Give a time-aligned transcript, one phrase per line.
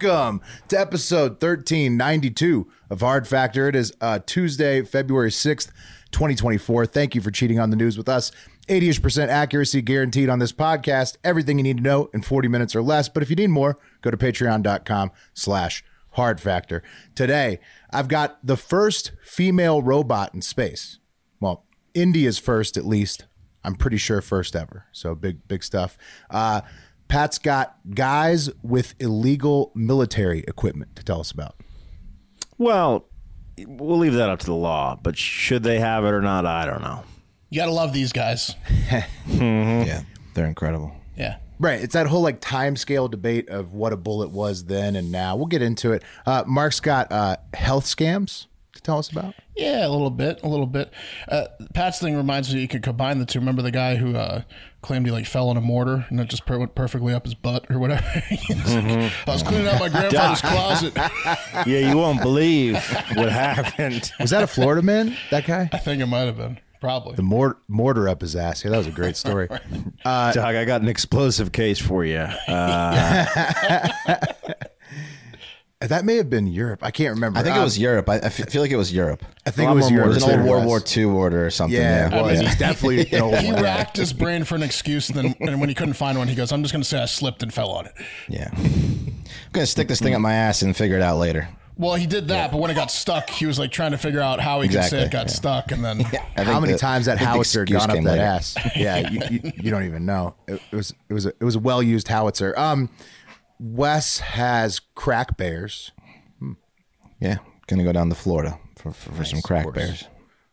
[0.00, 3.68] Welcome to episode 1392 of Hard Factor.
[3.68, 5.72] It is uh, Tuesday, February 6th,
[6.12, 6.86] 2024.
[6.86, 8.30] Thank you for cheating on the news with us.
[8.68, 11.16] 80ish percent accuracy guaranteed on this podcast.
[11.24, 13.08] Everything you need to know in 40 minutes or less.
[13.08, 16.82] But if you need more, go to patreon.com slash hard factor.
[17.16, 17.58] Today,
[17.90, 21.00] I've got the first female robot in space.
[21.40, 23.26] Well, India's first at least.
[23.64, 24.86] I'm pretty sure first ever.
[24.92, 25.98] So big, big stuff.
[26.30, 26.60] Uh,
[27.08, 31.56] Pat's got guys with illegal military equipment to tell us about.
[32.58, 33.06] Well,
[33.66, 36.66] we'll leave that up to the law, but should they have it or not, I
[36.66, 37.04] don't know.
[37.50, 38.54] You gotta love these guys.
[39.28, 40.02] Yeah,
[40.34, 40.92] they're incredible.
[41.16, 41.36] Yeah.
[41.60, 41.80] Right.
[41.80, 45.36] It's that whole like time scale debate of what a bullet was then and now.
[45.36, 46.02] We'll get into it.
[46.24, 49.34] Uh, Mark's got uh, health scams to tell us about.
[49.56, 50.92] Yeah, a little bit, a little bit.
[51.28, 53.40] Uh, Pat's thing reminds me you could combine the two.
[53.40, 54.42] Remember the guy who uh,
[54.80, 57.34] claimed he like fell in a mortar and it just per- went perfectly up his
[57.34, 58.04] butt or whatever.
[58.28, 58.84] He was like,
[59.26, 60.92] I was cleaning out my grandfather's closet.
[61.66, 62.74] Yeah, you won't believe
[63.14, 64.12] what happened.
[64.20, 65.16] Was that a Florida man?
[65.30, 65.68] That guy?
[65.72, 67.16] I think it might have been probably.
[67.16, 68.64] The mor- mortar up his ass.
[68.64, 69.48] Yeah, that was a great story.
[70.04, 72.18] Uh, Doc, I got an explosive case for you.
[72.46, 73.26] Uh,
[75.80, 76.80] that may have been Europe.
[76.82, 77.38] I can't remember.
[77.38, 78.08] I think it Um, was Europe.
[78.08, 79.24] I feel like it was Europe.
[79.46, 80.10] I think it was Europe.
[80.10, 80.64] It was an old World.
[80.66, 81.78] War II order or something.
[81.80, 82.40] Yeah, Yeah, it was.
[82.42, 82.48] yeah.
[82.48, 83.62] He's definitely an old he one.
[83.62, 86.34] racked his brain for an excuse, and then and when he couldn't find one, he
[86.34, 87.92] goes, "I'm just going to say I slipped and fell on it."
[88.28, 88.50] Yeah.
[88.56, 91.48] I'm gonna stick this thing up my ass and figure it out later.
[91.76, 94.20] Well, he did that, but when it got stuck, he was like trying to figure
[94.20, 95.32] out how he could say it got yeah.
[95.32, 96.02] stuck, and then
[96.36, 98.22] I How many the- times that howitzer excuse gone up that later.
[98.22, 98.56] ass?
[98.74, 100.34] Yeah, you, you, you don't even know.
[100.48, 102.52] It, it was it was a, it was a well used howitzer.
[102.58, 102.90] Um,
[103.58, 105.92] Wes has crack bears.
[107.20, 109.74] Yeah, gonna go down to Florida for, for, for some crack course.
[109.76, 110.04] bears.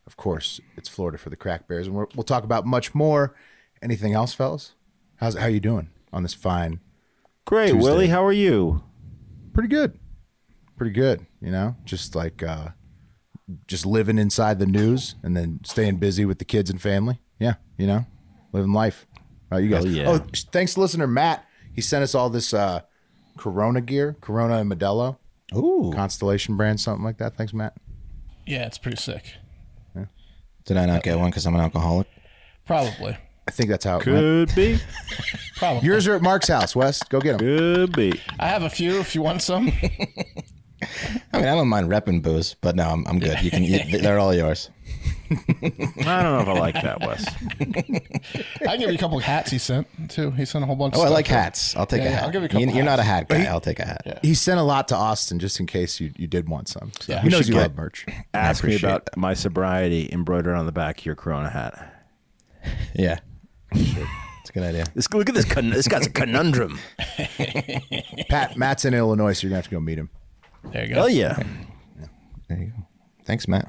[0.07, 3.35] Of course, it's Florida for the crack bears, and we're, we'll talk about much more.
[3.81, 4.73] Anything else, fellas?
[5.17, 6.79] How's how you doing on this fine?
[7.45, 7.83] great, Tuesday.
[7.83, 8.07] Willie.
[8.07, 8.83] How are you?
[9.53, 9.99] Pretty good,
[10.77, 11.25] pretty good.
[11.41, 12.69] You know, just like uh,
[13.67, 17.21] just living inside the news and then staying busy with the kids and family.
[17.39, 18.05] Yeah, you know,
[18.51, 19.05] living life.
[19.51, 19.85] All right, you guys.
[19.85, 20.09] Yeah.
[20.09, 21.45] Oh, thanks to listener Matt.
[21.73, 22.81] He sent us all this uh,
[23.37, 25.17] Corona gear, Corona and Modelo,
[25.55, 27.35] Ooh, Constellation brand, something like that.
[27.37, 27.73] Thanks, Matt.
[28.45, 29.33] yeah, it's pretty sick.
[30.65, 32.07] did I not get one because I'm an alcoholic?
[32.65, 33.15] Probably,
[33.47, 34.19] I think that's how it went.
[34.49, 34.79] Could be.
[35.57, 35.85] probably.
[35.87, 37.03] Yours are at Mark's house, Wes.
[37.03, 37.39] Go get them.
[37.39, 38.19] Could be.
[38.39, 39.71] I have a few if you want some.
[41.33, 43.41] I mean, I don't mind repping booze, but no, I'm, I'm good.
[43.41, 44.69] You can, you, they're all yours.
[45.31, 47.25] I don't know if I like that, Wes.
[47.27, 50.31] I can give you a couple of hats he sent too.
[50.31, 50.95] He sent a whole bunch.
[50.95, 51.05] Oh, of hats.
[51.05, 51.13] Oh, of I stuff.
[51.13, 51.75] like hats.
[51.75, 52.23] I'll take Yeah, a yeah, hat.
[52.25, 53.45] I'll give you a couple You- You're not a hat guy.
[53.45, 54.19] I'll take a hat.
[54.21, 56.91] He sent a lot to Austin just in case you, you did want some.
[56.99, 57.21] So Yeah.
[57.21, 58.05] he We knows should you love merch.
[58.33, 61.91] Ask me appreciate about my sobriety embroidered on the back of your Corona hat.
[62.95, 63.19] Yeah.
[63.71, 64.85] It's a good idea.
[64.95, 65.45] This, look at this.
[65.45, 66.79] Con- this guy's a conundrum.
[68.29, 70.09] Pat Matt's in Illinois, so you're gonna have to go meet him.
[70.71, 71.03] There you go.
[71.03, 71.37] Oh yeah.
[72.47, 72.87] There you go.
[73.25, 73.67] Thanks, Matt.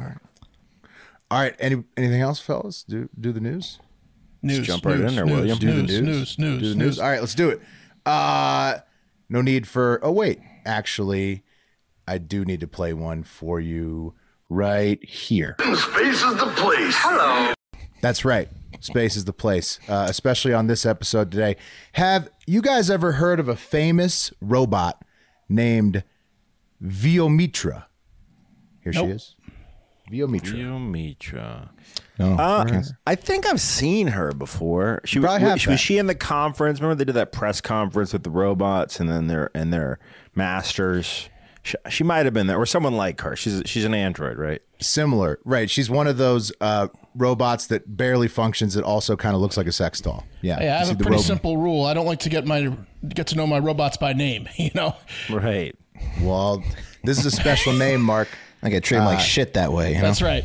[1.31, 1.55] All right.
[1.59, 2.83] Any anything else, fellas?
[2.85, 3.79] Do do the news.
[4.43, 5.59] News, jump right news, in there, news, William.
[5.59, 6.99] Do the News, news, news, do the news.
[7.01, 7.61] All right, let's do it.
[8.05, 8.79] Uh
[9.29, 11.43] no need for oh wait, actually,
[12.07, 14.15] I do need to play one for you
[14.49, 15.57] right here.
[15.59, 16.95] Space is the place.
[16.99, 17.53] Hello.
[18.03, 18.49] That's right.
[18.81, 21.57] Space is the place, uh, especially on this episode today.
[21.93, 25.03] Have you guys ever heard of a famous robot
[25.49, 26.05] named
[26.81, 27.87] Vyommitra?
[28.83, 29.01] Here she
[30.11, 30.31] Nope.
[30.31, 30.53] Mitra.
[30.57, 30.57] Viomitra.
[30.57, 31.69] Geomitra.
[32.19, 32.35] No.
[32.37, 35.01] Uh, I think I've seen her before.
[35.05, 36.81] She Probably have, was, was she in the conference?
[36.81, 39.99] Remember they did that press conference with the robots and then their and their
[40.35, 41.29] masters.
[41.63, 43.35] She, she might have been there, or someone like her.
[43.37, 44.63] She's she's an android, right?
[44.81, 45.69] Similar, right?
[45.69, 48.75] She's one of those uh, robots that barely functions.
[48.75, 50.25] That also kind of looks like a sex doll.
[50.43, 51.85] Yeah, Hey, I have a pretty robo- simple rule.
[51.85, 52.73] I don't like to get my
[53.09, 54.49] get to know my robots by name.
[54.57, 54.95] You know,
[55.29, 55.75] Right.
[56.21, 56.63] Well,
[57.05, 58.29] this is a special name, Mark.
[58.63, 59.91] I get treated Uh, like shit that way.
[59.91, 60.03] You know?
[60.03, 60.45] that's right.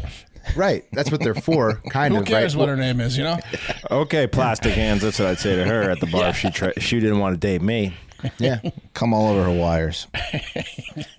[0.56, 1.76] Right, that's what they're for.
[1.92, 2.18] Kind of.
[2.18, 2.28] Who of.
[2.28, 2.60] cares right?
[2.60, 3.16] what her name is?
[3.18, 3.40] You know,
[3.92, 5.02] Okay, plastic hands.
[5.04, 6.30] That's what I'd say to her at the bar.
[6.30, 7.94] If she tri- she didn't want to date me.
[8.38, 8.60] yeah,
[8.94, 10.06] Come all over her wires.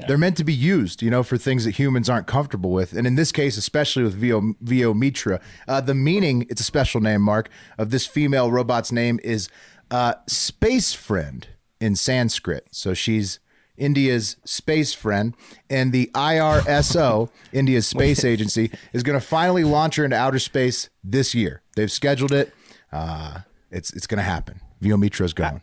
[0.07, 2.93] they're meant to be used, you know, for things that humans aren't comfortable with.
[2.93, 7.21] And in this case, especially with Vio, Vyommitra, uh, the meaning, it's a special name,
[7.23, 9.49] Mark, of this female robot's name is
[9.91, 11.47] uh, Space Friend
[11.81, 12.69] in Sanskrit.
[12.71, 13.41] So she's
[13.77, 15.35] India's space friend.
[15.71, 20.89] And the ISRO, India's space agency, is going to finally launch her into outer space
[21.03, 21.63] this year.
[21.77, 22.53] They've scheduled it.
[22.93, 23.41] Uh,
[23.71, 24.61] it's it's going to happen.
[24.83, 25.63] Vyommitra's going.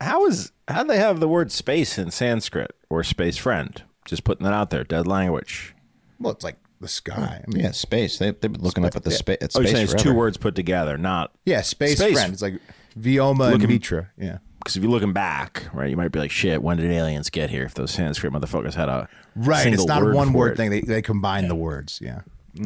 [0.00, 3.82] How is how do they have the word space in Sanskrit or space friend?
[4.04, 4.84] Just putting that out there.
[4.84, 5.74] Dead language.
[6.20, 7.42] Well, it's like the sky.
[7.44, 8.18] I mean, Yeah, space.
[8.18, 9.38] They, they've been looking up at the space.
[9.40, 10.10] At Oh, you're saying it's forever.
[10.10, 12.32] two words put together, not Yeah, space, Space- friend.
[12.32, 12.60] It's like
[12.98, 14.10] Vioma and Mitra.
[14.16, 14.38] Yeah.
[14.58, 17.50] Because if you're looking back, right, you might be like, "Shit, when did aliens get
[17.50, 19.62] here?" If those Sanskrit motherfuckers had a Right.
[19.62, 20.56] single It's not a one word it.
[20.56, 20.70] thing.
[20.70, 22.00] They, they combine the words.
[22.02, 22.20] Yeah.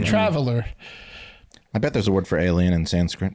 [0.04, 0.64] traveler.
[1.74, 3.34] I bet there's a word for alien in Sanskrit.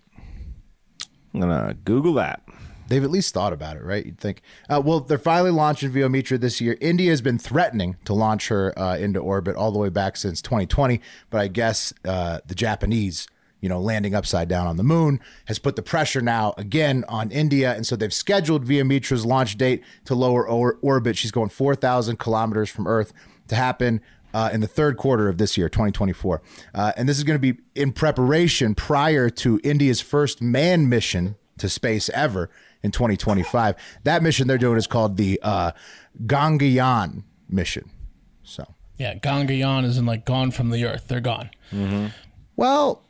[1.33, 2.41] I'm gonna Google that.
[2.87, 4.05] They've at least thought about it, right?
[4.05, 4.41] You'd think.
[4.69, 6.77] Uh, well, they're finally launching Vyommitra this year.
[6.79, 10.41] India has been threatening to launch her uh, into orbit all the way back since
[10.41, 13.27] 2020, but I guess uh, the Japanese,
[13.61, 17.31] you know, landing upside down on the moon has put the pressure now again on
[17.31, 21.17] India, and so they've scheduled Vyommitra's launch date to lower or- orbit.
[21.17, 23.13] She's going 4,000 kilometers from Earth
[23.47, 24.01] to happen
[24.33, 26.41] uh, in the third quarter of this year, 2024.
[26.75, 31.35] Uh, and this is going to be in preparation prior to India's first manned mission
[31.57, 32.51] to space ever
[32.83, 33.75] in 2025.
[34.03, 35.71] That mission they're doing is called the uh,
[36.27, 37.89] Gaganyaan mission.
[38.43, 38.65] So,
[38.99, 41.07] Yeah, Gangayaan is in like gone from the earth.
[41.07, 41.49] They're gone.
[42.55, 43.03] well,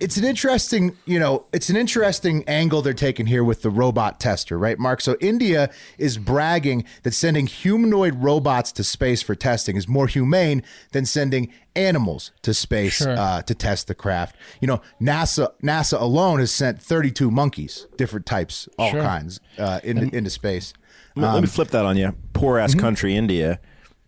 [0.00, 4.20] it's an interesting, you know, it's an interesting angle they're taking here with the robot
[4.20, 5.00] tester, right, Mark?
[5.00, 10.62] So India is bragging that sending humanoid robots to space for testing is more humane
[10.92, 13.16] than sending animals to space Sure.
[13.18, 14.36] uh, to test the craft.
[14.60, 19.02] You know, NASA NASA alone has sent 32 monkeys, different types, all Sure.
[19.02, 20.72] kinds, uh, into, into space.
[21.16, 22.14] Let Um, me flip that on you.
[22.32, 22.64] Poor mm-hmm.
[22.64, 23.60] ass country India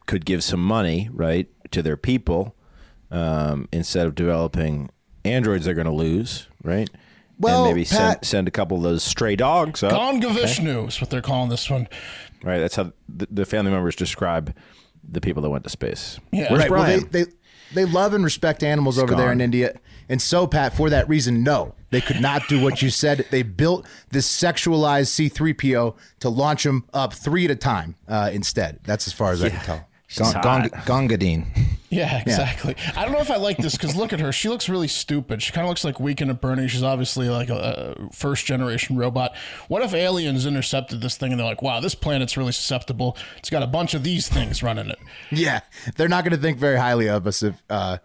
[0.06, 2.55] could give some money, right, to their people
[3.11, 4.88] um, instead of developing
[5.26, 6.88] androids they're going to lose, right?
[7.38, 9.93] Well, and maybe send, Pat- send a couple of those stray dogs up.
[9.93, 11.88] Ganga Vishnu is what they're calling this one.
[12.43, 12.58] Right.
[12.58, 14.55] That's how the, the family members describe
[15.06, 16.19] the people that went to space.
[16.32, 16.50] Yeah.
[16.50, 16.70] Where's right.
[16.70, 17.31] Well, they, they
[17.75, 19.40] they love and respect animals over there in.
[19.40, 19.75] India,
[20.08, 23.26] and so Pat, for that reason, no, they could not do what you said.
[23.31, 27.96] They built this sexualized C three PO to launch them up three at a time
[28.08, 28.81] uh, instead.
[28.84, 29.88] That's as far as I can tell.
[30.06, 31.75] She's Gong, gong, Gongadine.
[31.91, 32.75] Yeah, exactly.
[32.97, 34.33] I don't know if I like this because look at her.
[34.33, 35.43] She looks really stupid.
[35.43, 36.69] She kind of looks like Weekend at Bernie.
[36.69, 39.37] She's obviously like a, a first generation robot.
[39.69, 43.17] What if aliens intercepted this thing and they're like, wow, this planet's really susceptible.
[43.38, 44.99] It's got a bunch of these things running it.
[45.31, 45.61] Yeah,
[45.97, 47.99] they're not going to think very highly of us if uh,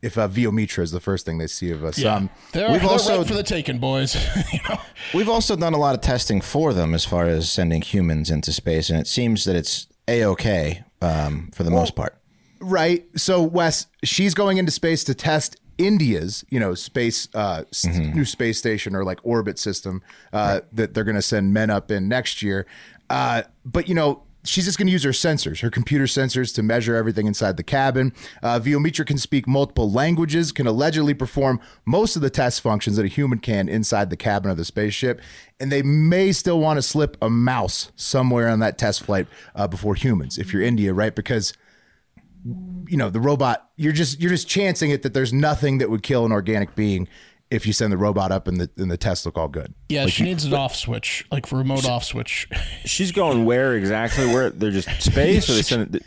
[0.00, 1.98] if uh, Vyommitra is the first thing they see of us.
[1.98, 2.14] Yeah.
[2.14, 4.14] Um, they're we've they're also- right for the taking, boys.
[4.52, 4.80] you know?
[5.14, 8.52] We've also done a lot of testing for them as far as sending humans into
[8.52, 12.17] space, and it seems that it's a okay um, for the most part.
[12.60, 13.06] Right.
[13.16, 18.24] So Wes, she's going into space to test India's, you know, space uh s- new
[18.24, 22.08] space station or like orbit system uh that they're going to send men up in
[22.08, 22.66] next year.
[23.08, 26.64] Uh but you know, she's just going to use her sensors, her computer sensors to
[26.64, 28.12] measure everything inside the cabin.
[28.42, 33.04] Uh Vyommitra can speak multiple languages, can allegedly perform most of the test functions that
[33.04, 35.20] a human can inside the cabin of the spaceship,
[35.60, 39.68] and they may still want to slip a mouse somewhere on that test flight uh,
[39.68, 41.14] before humans if you're India, right?
[41.14, 41.52] Because
[42.44, 46.02] you know the robot you're just you're just chancing it that there's nothing that would
[46.02, 47.06] kill an organic being
[47.50, 50.06] if you send the robot up and the and the tests look all good Yeah,
[50.06, 52.48] she needs an off switch, like a remote off switch.
[52.84, 54.26] She's going where exactly?
[54.26, 56.02] Where they're just space, or they send it?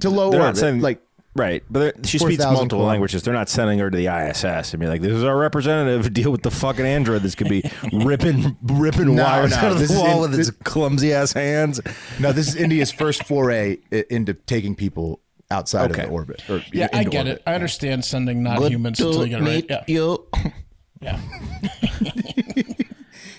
[0.00, 1.00] to low They're not sending like
[1.36, 2.86] right, but she 4,000 speaks multiple kilometers.
[2.88, 3.22] languages.
[3.22, 6.12] They're not sending her to the ISS and be like, "This is our representative.
[6.12, 7.62] Deal with the fucking android This gonna be
[7.92, 11.32] ripping ripping No, wires no, out of this the wall in- with its clumsy ass
[11.32, 11.80] hands."
[12.20, 13.78] no this is india's first foray
[14.10, 16.02] into taking people outside Okay.
[16.02, 17.32] of the orbit or Yeah, I get orbit.
[17.38, 17.42] it.
[17.46, 19.66] I understand sending non humans until you get it right.
[19.68, 19.84] Yeah.
[19.86, 20.26] you.
[21.00, 21.20] yeah.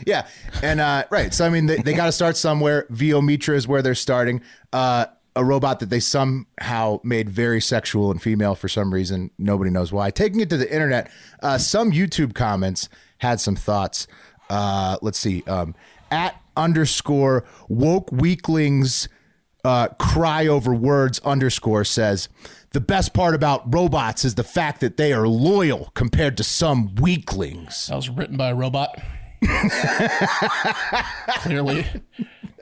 [0.05, 0.27] Yeah,
[0.61, 1.33] and uh, right.
[1.33, 2.85] So I mean, they, they got to start somewhere.
[2.91, 4.41] Vyommitra is where they're starting.
[4.71, 9.31] Uh, a robot that they somehow made very sexual and female for some reason.
[9.39, 10.11] Nobody knows why.
[10.11, 11.09] Taking it to the internet,
[11.41, 14.05] uh, some YouTube comments had some thoughts.
[14.49, 15.43] Uh, let's see.
[15.47, 15.73] Um,
[16.11, 19.09] at underscore woke weaklings
[19.65, 22.29] uh, cry over words underscore says
[22.71, 26.93] the best part about robots is the fact that they are loyal compared to some
[26.95, 27.87] weaklings.
[27.87, 29.01] That was written by a robot.
[31.39, 31.85] Clearly.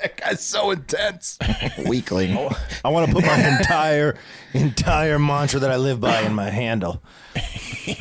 [0.01, 1.37] That guy's so intense.
[1.87, 2.37] Weakling.
[2.85, 4.17] I want to put my entire
[4.53, 7.03] entire mantra that I live by in my handle.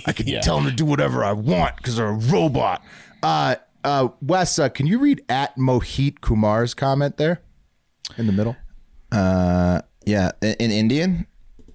[0.07, 2.83] I can tell them to do whatever I want because they're a robot.
[3.23, 7.41] Uh, uh, Wes, uh, can you read at Mohit Kumar's comment there
[8.17, 8.57] in the middle?
[9.13, 11.27] Uh, yeah, in, in Indian.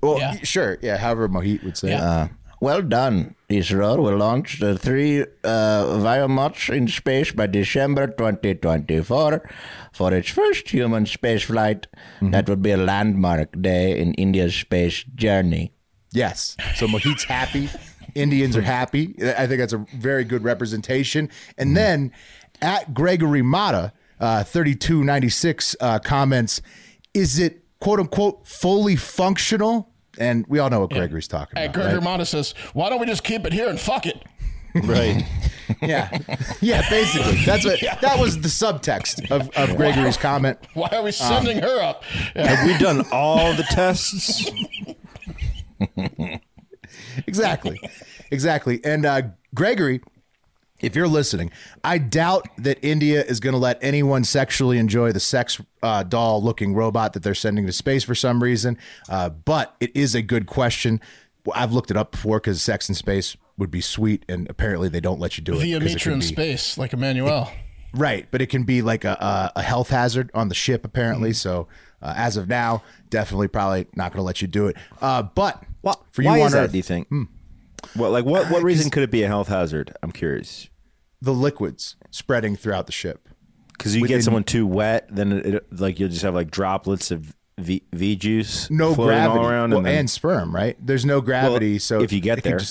[0.02, 0.36] Well, Yeah.
[0.44, 0.78] sure.
[0.82, 1.90] Yeah, however Mohit would say.
[1.92, 2.04] Yeah.
[2.04, 2.28] Uh,
[2.60, 3.36] well done.
[3.50, 9.50] Israel will launch the three uh, Viamots in space by December 2024
[9.94, 11.88] for its first human space flight.
[12.22, 15.72] That would be a landmark day in India's space journey.
[16.12, 16.58] Yes.
[16.76, 17.70] So Mohit's happy.
[18.16, 19.16] Indians are happy.
[19.22, 21.30] I think that's a very good representation.
[21.58, 22.12] And then
[22.62, 26.62] at Gregory Mata, uh, 3296 uh, comments,
[27.18, 29.90] is it quote unquote fully functional?
[30.20, 31.74] And we all know what Gregory's talking Hey, about.
[31.76, 32.04] Gregor right?
[32.04, 34.24] Mata says, why don't we just keep it here and fuck it?
[34.84, 35.24] Right.
[35.82, 36.18] Yeah.
[36.62, 37.44] Yeah, basically.
[37.44, 40.58] That's what that was the subtext of, of Gregory's comment.
[40.76, 42.04] Why are we sending her up?
[42.34, 42.48] Yeah.
[42.48, 44.50] Have we done all the tests?
[47.28, 47.78] exactly
[48.32, 50.02] exactly and uh gregory
[50.82, 51.52] if you're listening
[51.84, 56.42] i doubt that india is going to let anyone sexually enjoy the sex uh, doll
[56.44, 58.78] looking robot that they're sending to space for some reason
[59.10, 61.00] uh, but it is a good question
[61.54, 65.00] i've looked it up before because sex in space would be sweet and apparently they
[65.00, 67.52] don't let you do it Via 'cause it Mitra in space, like Emmanuel.
[67.94, 69.14] Right, but it can be like a,
[69.56, 71.34] a, a health hazard on the ship, apparently.
[71.34, 71.68] So,
[72.02, 74.76] uh, as of now, definitely probably not going to let you do it.
[75.02, 75.64] Uh, but
[76.12, 76.66] for you Why on is that?
[76.66, 77.08] Earth, Do you think?
[77.98, 79.94] What like what what reason could it be a health hazard?
[80.04, 80.70] I'm curious.
[81.22, 83.28] the liquids spreading throughout the ship.
[83.78, 86.50] Because you Within- get someone too wet, then it, it- like you'll just have like
[86.52, 90.54] droplets of V, v juice, No floating gravity all around, well, and, then, and sperm,
[90.56, 90.78] right?
[90.80, 92.68] There's no gravity, Well, so if you get it could there.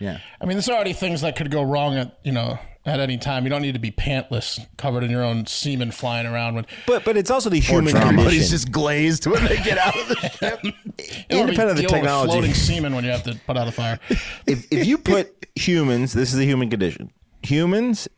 [0.00, 0.18] yeah.
[0.40, 3.44] I mean, there's already things that could go wrong at you know at any time.
[3.44, 6.54] You don't need to be pantless, covered in your own semen, flying around.
[6.54, 8.50] When but but it's also the human Everybody's condition.
[8.50, 10.60] just glazed when they get out of the ship.
[10.62, 12.32] you don't wanna be Independent of the dealing with technology.
[12.32, 13.98] floating semen when you have to put out a fire.
[14.46, 17.10] if if you put humans, this is the human condition.
[17.42, 18.08] Humans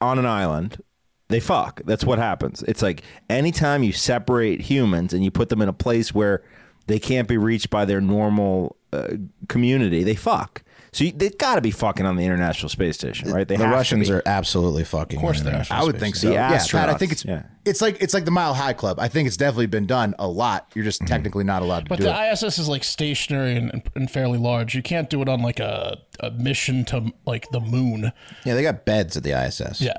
[0.00, 0.82] on an island,
[1.28, 1.80] they fuck.
[1.84, 2.62] That's what happens.
[2.64, 6.42] It's like anytime you separate humans and you put them in a place where
[6.88, 9.08] they can't be reached by their normal uh,
[9.48, 10.62] community, they fuck.
[10.92, 13.48] So you, they've got to be fucking on the International Space Station, right?
[13.48, 15.16] They The have Russians are absolutely fucking.
[15.16, 15.64] Of course they are.
[15.70, 16.28] I would think so.
[16.28, 17.44] The yeah, Pat, I think it's yeah.
[17.64, 19.00] it's like it's like the Mile High Club.
[19.00, 20.70] I think it's definitely been done a lot.
[20.74, 21.08] You're just mm-hmm.
[21.08, 22.32] technically not allowed to But do the it.
[22.34, 24.74] ISS is like stationary and, and fairly large.
[24.74, 28.12] You can't do it on like a, a mission to like the moon.
[28.44, 29.80] Yeah, they got beds at the ISS.
[29.80, 29.96] Yeah.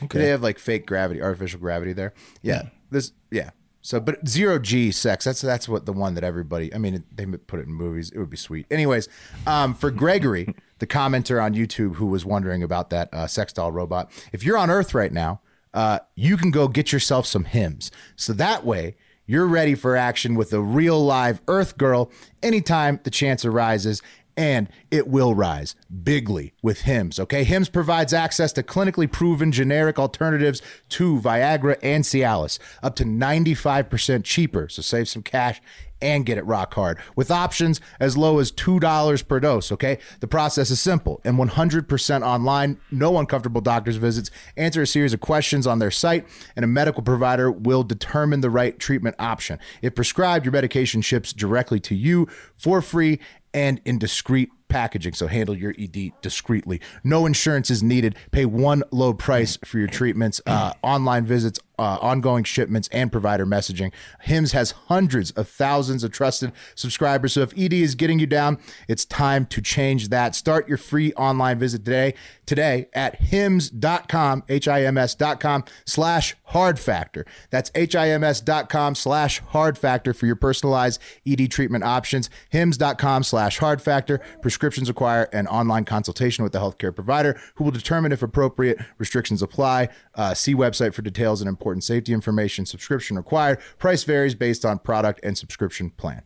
[0.00, 2.12] Do They have like fake gravity, artificial gravity there.
[2.42, 2.70] Yeah, mm.
[2.90, 3.50] this yeah.
[3.88, 5.24] So, but zero G sex.
[5.24, 6.74] That's that's what the one that everybody.
[6.74, 8.10] I mean, they put it in movies.
[8.10, 8.66] It would be sweet.
[8.70, 9.08] Anyways,
[9.46, 13.72] um, for Gregory, the commenter on YouTube who was wondering about that uh, sex doll
[13.72, 15.40] robot, if you're on Earth right now,
[15.72, 17.90] uh, you can go get yourself some HIMS.
[18.14, 18.96] So that way.
[19.30, 22.10] You're ready for action with a real live Earth girl
[22.42, 24.00] anytime the chance arises
[24.38, 27.18] and it will rise bigly with HIMS.
[27.18, 33.04] Okay, HIMS provides access to clinically proven generic alternatives to Viagra and Cialis, up to
[33.04, 34.68] 95% cheaper.
[34.68, 35.60] So save some cash
[36.00, 39.72] and get it rock hard with options as low as $2 per dose.
[39.72, 44.30] Okay, the process is simple and 100% online, no uncomfortable doctor's visits.
[44.56, 46.26] Answer a series of questions on their site,
[46.56, 49.58] and a medical provider will determine the right treatment option.
[49.82, 53.20] If prescribed, your medication ships directly to you for free
[53.54, 55.14] and in discreet packaging.
[55.14, 56.80] So handle your ED discreetly.
[57.02, 58.16] No insurance is needed.
[58.30, 63.46] Pay one low price for your treatments, uh, online visits, uh, ongoing shipments, and provider
[63.46, 63.92] messaging.
[64.20, 67.32] HIMS has hundreds of thousands of trusted subscribers.
[67.34, 68.58] So if ED is getting you down,
[68.88, 70.34] it's time to change that.
[70.34, 72.14] Start your free online visit today,
[72.46, 77.24] today at HIMS.com, H-I-M-S.com slash hard factor.
[77.50, 82.30] That's H-I-M-S.com slash hard factor for your personalized ED treatment options.
[82.50, 84.20] HIMS.com slash hard factor.
[84.42, 89.42] Prescriptions require an online consultation with the healthcare provider who will determine if appropriate restrictions
[89.42, 89.88] apply.
[90.14, 92.66] Uh, see website for details and important safety information.
[92.66, 93.58] Subscription required.
[93.78, 96.22] Price varies based on product and subscription plan.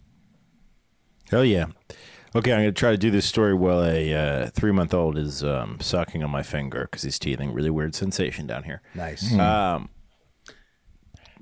[1.31, 1.67] Hell yeah.
[2.35, 5.19] Okay, I'm going to try to do this story while a uh, three month old
[5.19, 7.53] is um, sucking on my finger because he's teething.
[7.53, 8.81] Really weird sensation down here.
[8.95, 9.33] Nice.
[9.35, 9.91] Um,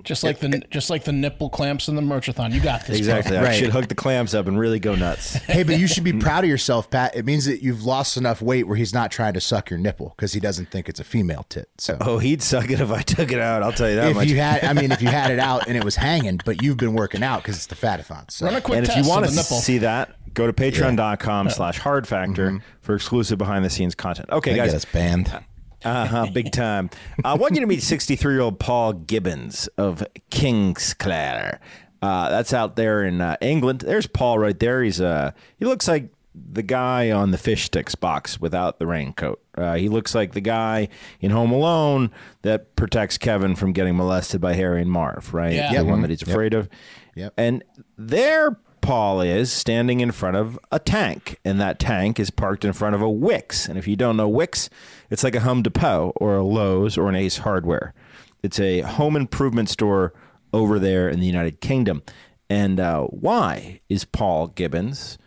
[0.05, 2.53] Just like the just like the nipple clamps in the merchathon.
[2.53, 2.89] You got this.
[2.89, 2.97] bro.
[2.99, 3.37] Exactly.
[3.37, 3.57] I Right.
[3.59, 5.35] should hook the clamps up and really go nuts.
[5.47, 7.15] hey, but you should be proud of yourself, Pat.
[7.17, 10.15] It means that you've lost enough weight where he's not trying to suck your nipple
[10.17, 11.69] because he doesn't think it's a female tit.
[11.79, 13.63] So Oh, he'd suck it if I took it out.
[13.63, 14.29] I'll tell you that if much.
[14.29, 16.77] you had, I mean, if you had it out and it was hanging, but you've
[16.79, 18.31] been working out because it's the fatathon.
[18.31, 19.59] So Run a quick and if test you want of to the nipple.
[19.59, 22.59] see that, go to patreon.com slash hard factor mm-hmm.
[22.81, 24.29] for exclusive behind the scenes content.
[24.31, 24.69] Okay, They guys.
[24.71, 25.45] get us banned.
[25.85, 26.27] Uh huh.
[26.33, 26.91] Big time.
[27.25, 31.59] I want you to meet 63 year old Paul Gibbons of Kingsclere.
[32.03, 33.81] Uh, that's out there in uh, England.
[33.81, 34.83] There's Paul right there.
[34.83, 39.43] He's uh, he looks like the guy on the fish sticks box without the raincoat.
[39.59, 40.89] Uh, he looks like the guy
[41.21, 42.11] in Home Alone
[42.43, 45.53] that protects Kevin from getting molested by Harry and Marv, right?
[45.53, 45.69] Yeah.
[45.71, 45.87] The Yep.
[45.87, 46.69] one that he's afraid of.
[47.17, 47.35] Yep.
[47.37, 47.65] And
[47.99, 52.73] there Paul is standing in front of a tank, and that tank is parked in
[52.73, 53.69] front of a Wickes.
[53.69, 54.69] And if you don't know Wickes,
[55.11, 57.95] it's like a Home Depot or a Lowe's or an Ace Hardware.
[58.43, 60.15] It's a home improvement store
[60.53, 62.03] over there in the United Kingdom.
[62.49, 65.19] And uh, why is Paul Gibbons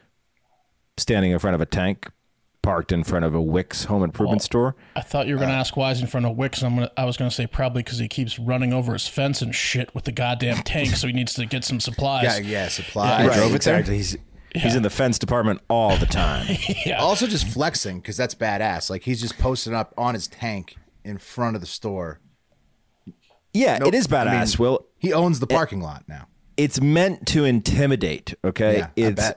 [0.98, 2.10] standing in front of a tank
[2.64, 4.76] parked in front of a Wickes home improvement store?
[4.96, 6.64] I thought you were going to uh, ask why he's in front of Wickes.
[6.64, 9.42] I'm gonna, I was going to say probably because he keeps running over his fence
[9.44, 12.24] and shit with the goddamn tank, so he needs to get some supplies.
[12.24, 13.28] yeah, yeah, supply.
[13.28, 13.78] Right, drove it there?
[13.80, 13.98] exactly.
[13.98, 14.18] He's,
[14.56, 16.48] he's in the fence department all the time.
[16.98, 18.90] Also, just flexing because that's badass.
[18.90, 22.20] Like he's just posting up on his tank in front of the store.
[23.54, 23.90] Yeah, Nope.
[23.90, 24.58] it is I mean, badass.
[24.58, 26.28] Will He owns the parking lot now.
[26.58, 28.34] it's meant to intimidate.
[28.44, 29.32] Okay, Yeah, I it's.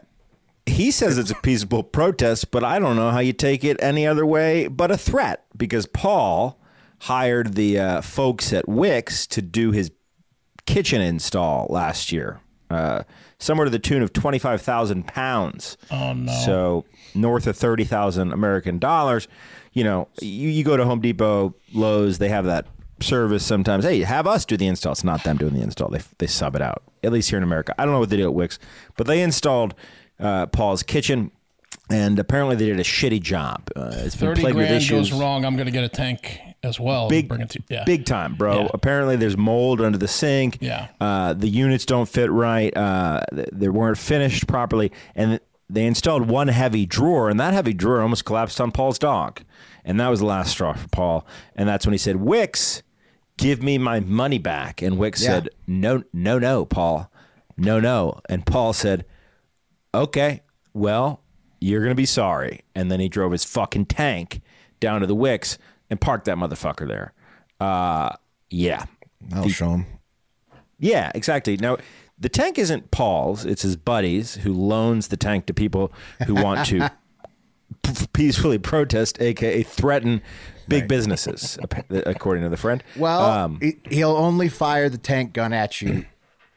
[0.66, 4.06] He says it's a peaceable protest, but I don't know how you take it any
[4.06, 6.60] other way but a threat because Paul
[7.00, 9.90] hired the uh, folks at Wickes to do his
[10.66, 13.04] kitchen install last year, uh,
[13.38, 15.76] somewhere to the tune of twenty five thousand pounds.
[15.90, 16.32] Oh no.
[16.44, 19.28] So north of thirty thousand American dollars.
[19.72, 22.66] You know, you, you go to Home Depot, Lowe's, they have that
[23.00, 23.84] service sometimes.
[23.84, 24.92] Hey, have us do the install.
[24.92, 25.90] It's not them doing the install.
[25.90, 26.82] They they sub it out.
[27.04, 27.74] At least here in America.
[27.78, 28.58] I don't know what they do at Wickes,
[28.96, 29.74] but they installed
[30.20, 31.30] uh, Paul's kitchen,
[31.90, 33.68] and apparently they did a shitty job.
[33.76, 35.10] Uh, it's been Thirty plagued with grand issues.
[35.10, 35.44] goes wrong.
[35.44, 37.08] I'm going to get a tank as well.
[37.08, 37.84] Big, bring it to yeah.
[37.84, 38.62] big time, bro.
[38.62, 38.68] Yeah.
[38.74, 40.58] Apparently, there's mold under the sink.
[40.60, 40.88] Yeah.
[41.00, 42.76] Uh, the units don't fit right.
[42.76, 45.38] Uh, they weren't finished properly, and
[45.68, 49.42] they installed one heavy drawer, and that heavy drawer almost collapsed on Paul's dog,
[49.84, 51.26] and that was the last straw for Paul.
[51.54, 52.82] And that's when he said, "Wickes,
[53.36, 55.28] give me my money back." And Wickes Yeah.
[55.28, 57.10] said, "No, no, no, Paul,
[57.56, 59.04] no, no." And Paul said,
[59.96, 60.42] "Okay,
[60.74, 61.22] well,
[61.60, 64.40] you're gonna be sorry." And then he drove his fucking tank
[64.80, 65.58] down to the Wickes
[65.90, 67.12] and parked that motherfucker there.
[67.60, 68.10] Uh,
[68.50, 68.84] yeah,
[69.32, 69.86] I'll show him.
[70.78, 71.56] yeah, exactly.
[71.56, 71.78] Now,
[72.18, 75.92] the tank isn't Paul's; it's his buddies who loans the tank to people
[76.26, 76.90] who want to
[77.82, 80.20] p- peacefully protest, aka threaten
[80.68, 81.58] big businesses,
[81.90, 82.82] according to the friend.
[82.96, 86.04] Well, Um, he'll only fire the tank gun at you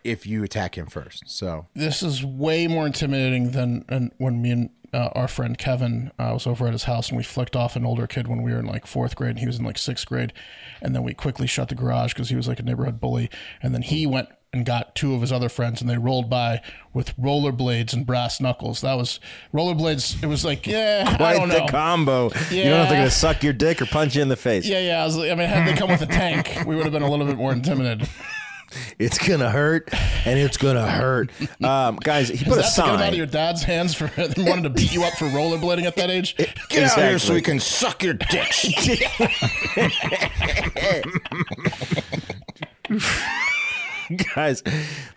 [0.04, 1.24] if you attack him first.
[1.28, 6.32] So this is way more intimidating than when me and uh, our friend Kevin uh,
[6.34, 8.60] was over at his house and we flicked off an older kid when we were
[8.60, 10.34] in like fourth grade and he was in like sixth grade,
[10.82, 13.30] and then we quickly shut the garage because he was like a neighborhood bully,
[13.62, 16.60] and then he went and got two of his other friends and they rolled by
[16.92, 18.82] with rollerblades and brass knuckles.
[18.82, 19.20] That was
[19.54, 20.24] rollerblades.
[20.24, 21.68] It was like yeah, I quite don't the know.
[21.68, 22.24] combo.
[22.50, 24.66] You don't know if they're gonna suck your dick or punch you in the face.
[24.66, 25.04] yeah, yeah.
[25.04, 25.18] I was.
[25.18, 27.28] like- I mean, had they come with a tank, we would have been a little
[27.28, 28.10] bit more intimidated.
[29.00, 29.90] It's gonna hurt,
[30.26, 31.32] and it's gonna hurt.
[31.64, 34.64] Um, guys, he put a That's to get out of your dad's hands for wanting
[34.64, 36.36] to beat you up for rollerblading at that age.
[36.36, 36.88] Get out here
[37.20, 37.36] so Exactly.
[37.36, 38.66] we can suck your dicks.
[44.34, 44.64] Guys,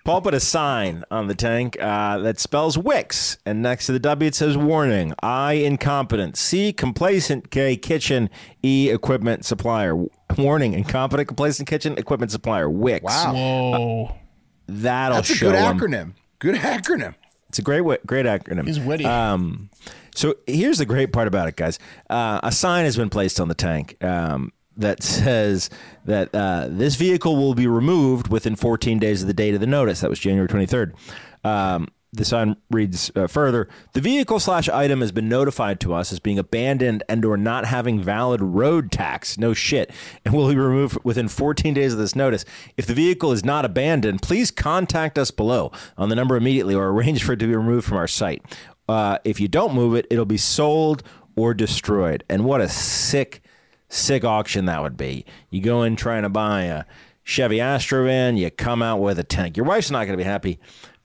[0.04, 3.98] Paul put a sign on the tank uh, that spells Wickes, and next to the
[3.98, 6.36] W it says "Warning: I incompetent.
[6.36, 7.50] C complacent.
[7.50, 8.28] K kitchen.
[8.62, 10.04] E equipment supplier.
[10.38, 12.68] Warning: Incompetent, complacent kitchen equipment supplier.
[12.68, 13.02] Wickes.
[13.02, 13.32] Wow.
[13.34, 14.16] Whoa.
[14.68, 15.78] That'll that's a show good 'em.
[15.78, 16.12] acronym.
[16.38, 17.14] Good acronym.
[17.48, 18.66] It's a great, great acronym.
[18.66, 19.04] He's witty.
[19.04, 19.68] Um,
[20.14, 21.78] so here's the great part about it, guys.
[22.08, 25.68] Uh, a sign has been placed on the tank um, that says
[26.06, 29.66] that uh, this vehicle will be removed within 14 days of the date of the
[29.66, 30.00] notice.
[30.00, 30.94] That was January 23rd.
[31.44, 36.12] Um, the sign reads uh, further: The vehicle slash item has been notified to us
[36.12, 39.38] as being abandoned and or not having valid road tax.
[39.38, 39.90] No shit,
[40.24, 42.44] and will be removed within 14 days of this notice.
[42.76, 46.88] If the vehicle is not abandoned, please contact us below on the number immediately or
[46.88, 48.42] arrange for it to be removed from our site.
[48.88, 51.02] Uh, if you don't move it, it'll be sold
[51.36, 52.24] or destroyed.
[52.28, 53.42] And what a sick,
[53.88, 55.24] sick auction that would be.
[55.50, 56.84] You go in trying to buy a
[57.24, 59.56] Chevy Astrovan, you come out with a tank.
[59.56, 60.58] Your wife's not going to be happy,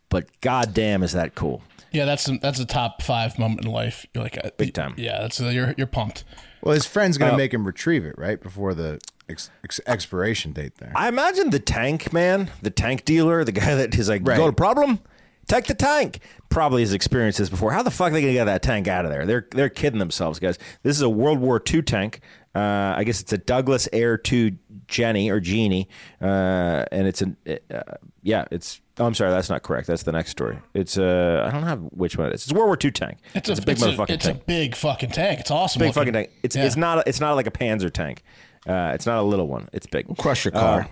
[0.10, 1.62] but goddamn, is that cool?
[1.92, 4.06] yeah, that's a, that's a top five moment in life.
[4.14, 4.94] You're like uh, Big time.
[4.98, 6.24] Yeah, that's uh, you're you're pumped.
[6.62, 9.00] Well, his friend's Uh, gonna make him retrieve it right before the.
[9.30, 10.92] ex- ex- expiration date there.
[10.96, 14.38] I imagine the tank man, the tank dealer, the guy that is like, Right.
[14.38, 15.00] Got a problem?
[15.48, 17.72] Take the tank." Probably has experienced this before.
[17.72, 19.26] How the fuck are they gonna get that tank out of there?
[19.26, 20.58] They're they're kidding themselves, guys.
[20.84, 22.22] This is a World War II tank.
[22.56, 24.52] Uh, I guess it's a Douglas Air Two
[24.88, 25.88] Jenny or Jeannie,
[26.22, 27.80] uh, and it's an uh,
[28.24, 28.46] yeah.
[28.52, 29.88] It's oh, I'm sorry, that's not correct.
[29.88, 30.60] That's the next story.
[30.74, 32.44] It's uh, I don't have which one it is.
[32.44, 33.18] It's a World War II tank.
[33.34, 34.42] It's a, big it's a, motherfucking it's tank.
[34.42, 35.40] a big fucking tank.
[35.40, 35.80] It's awesome.
[35.80, 36.02] big looking.
[36.02, 36.30] fucking tank.
[36.44, 36.66] It's Yeah.
[36.66, 38.24] it's not a, it's not like a Panzer tank.
[38.68, 39.70] Uh, it's not a little one.
[39.74, 40.18] It's big.
[40.18, 40.90] Crush your car.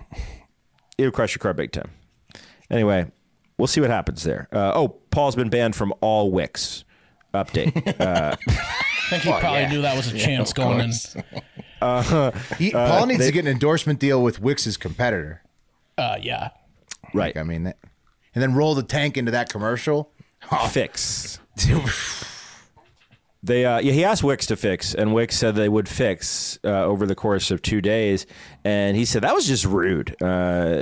[0.98, 1.90] It'll crush your car big time.
[2.70, 3.10] Anyway,
[3.58, 4.48] we'll see what happens there.
[4.52, 6.84] Uh, oh, Paul's been banned from all Wickes.
[7.34, 8.00] Update.
[8.00, 10.92] Uh, I think he probably knew that was a chance going in.
[12.58, 15.42] He, Paul needs to get an endorsement deal with Wickes's competitor.
[15.98, 16.50] Uh, yeah.
[17.14, 17.36] right.
[17.36, 17.78] I mean, that,
[18.34, 20.12] and then roll the tank into that commercial.
[20.70, 21.38] Fix.
[23.42, 26.84] They uh, yeah, he asked Wickes to fix, and Wickes said they would fix uh,
[26.84, 28.26] over the course of two days.
[28.64, 30.74] And he said that was just rude uh,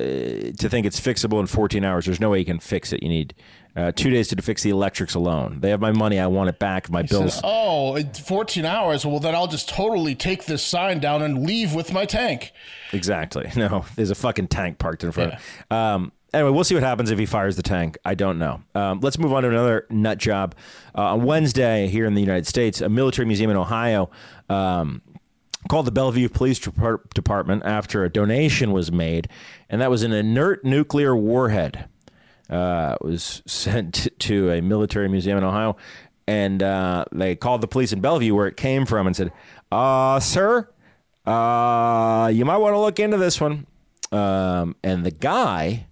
[0.57, 2.07] to think it's fixable in 14 hours.
[2.07, 3.03] There's no way you can fix it.
[3.03, 3.35] You need
[3.77, 5.59] uh, two days to fix the electrics alone.
[5.61, 6.19] They have my money.
[6.19, 6.89] I want it back.
[6.91, 7.35] My bills.
[7.35, 9.05] Says, oh, 14 hours.
[9.05, 12.53] Well, then I'll just totally take this sign down and leave with my tank.
[12.93, 13.51] Exactly.
[13.57, 15.35] No, there's a fucking tank parked in front.
[15.71, 17.97] Um, anyway, we'll see what happens if he fires the tank.
[18.05, 18.61] I don't know.
[18.75, 20.55] Um, let's move on to another nut job.
[20.97, 24.11] Uh, on Wednesday, here in the United States, a military museum in Ohio
[24.49, 25.01] um,
[25.69, 29.29] called the Bellevue Police Department after a donation was made,
[29.71, 31.89] and that was an inert nuclear warhead.
[32.51, 35.77] Uh, it was sent to a military museum in Ohio,
[36.27, 39.33] and uh, they called the police in Bellevue, where it came from, and said,
[39.71, 40.69] uh, "Sir,
[41.27, 43.67] uh, you might want to look into this one."
[44.13, 45.87] Um, and the guy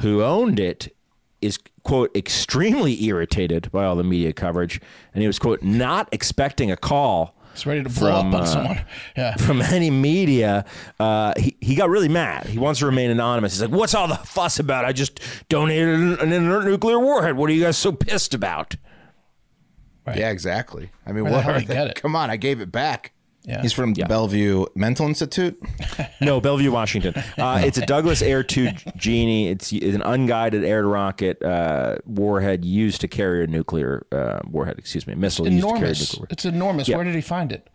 [0.00, 0.94] who owned it
[1.40, 4.80] is quote extremely irritated by all the media coverage,
[5.14, 8.40] and he was quote not expecting a call It's ready to blow From, up on
[8.42, 8.84] uh, someone.
[9.16, 9.34] Yeah.
[9.38, 10.64] from any media.
[10.98, 12.46] Uh, he, he got really mad.
[12.46, 13.54] He wants to remain anonymous.
[13.54, 14.84] He's like, What's all the fuss about?
[14.84, 17.36] I just donated an, an inert nuclear warhead.
[17.36, 18.76] What are you guys so pissed about?
[20.14, 20.90] Yeah, exactly.
[21.06, 22.02] I mean, Where the what hell are he they- get it?
[22.02, 23.12] Come on, I gave it back.
[23.42, 23.62] Yeah.
[23.62, 25.60] He's from the Bellevue Mental Institute.
[26.22, 27.14] No, Bellevue, Washington.
[27.38, 29.48] Uh, it's a Douglas Air 2 Genie.
[29.48, 34.40] It's, it's an unguided air to rocket uh, warhead used to carry a nuclear uh,
[34.46, 36.12] warhead, excuse me, missile used to carry a enormous.
[36.12, 36.88] nuclear It's enormous.
[36.88, 36.96] Yeah.
[36.96, 37.70] Where did he find it?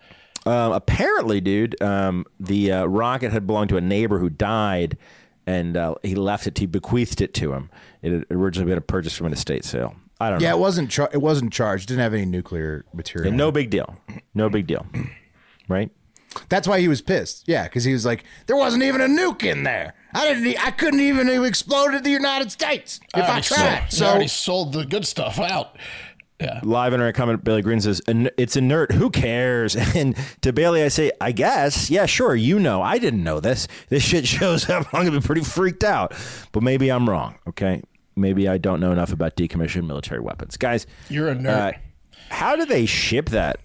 [0.45, 4.95] Um, apparently, dude, um, the uh, rocket had belonged to a neighbor who died,
[5.47, 6.60] and uh, he left it.
[6.60, 7.71] He bequeathed it to him.
[8.04, 9.95] It had originally been a purchase from an estate sale.
[10.19, 10.58] I don't Yeah, know.
[10.58, 10.91] it wasn't.
[10.91, 11.88] Char- it wasn't charged.
[11.88, 13.34] Didn't have any nuclear material.
[13.34, 13.97] no big deal.
[14.36, 14.86] No big deal.
[15.67, 15.91] Right?
[16.49, 17.47] That's why he was pissed.
[17.47, 19.93] Yeah, because he was like, there wasn't even a nuke in there.
[20.13, 20.45] I didn't.
[20.47, 23.80] e- I couldn't even have exploded the United States if I, already tried.
[23.89, 25.78] sold, So I already sold the good stuff out.
[26.41, 26.60] Yeah.
[26.63, 27.45] Live internet comment.
[27.45, 28.91] Billy Green says "In- it's inert.
[28.91, 29.75] Who cares?
[29.95, 31.89] And to Bailey, I say, I guess.
[31.89, 32.36] Yeah, sure.
[32.36, 33.69] You know, I didn't know this.
[33.88, 34.93] This shit shows up.
[34.93, 36.13] I'm gonna be pretty freaked out.
[36.51, 37.36] But maybe I'm wrong.
[37.47, 37.82] Okay.
[38.17, 40.86] Maybe I don't know enough about decommissioned military weapons, guys.
[41.10, 41.75] You're a nerd.
[41.75, 41.78] Uh,
[42.30, 43.60] how do they ship that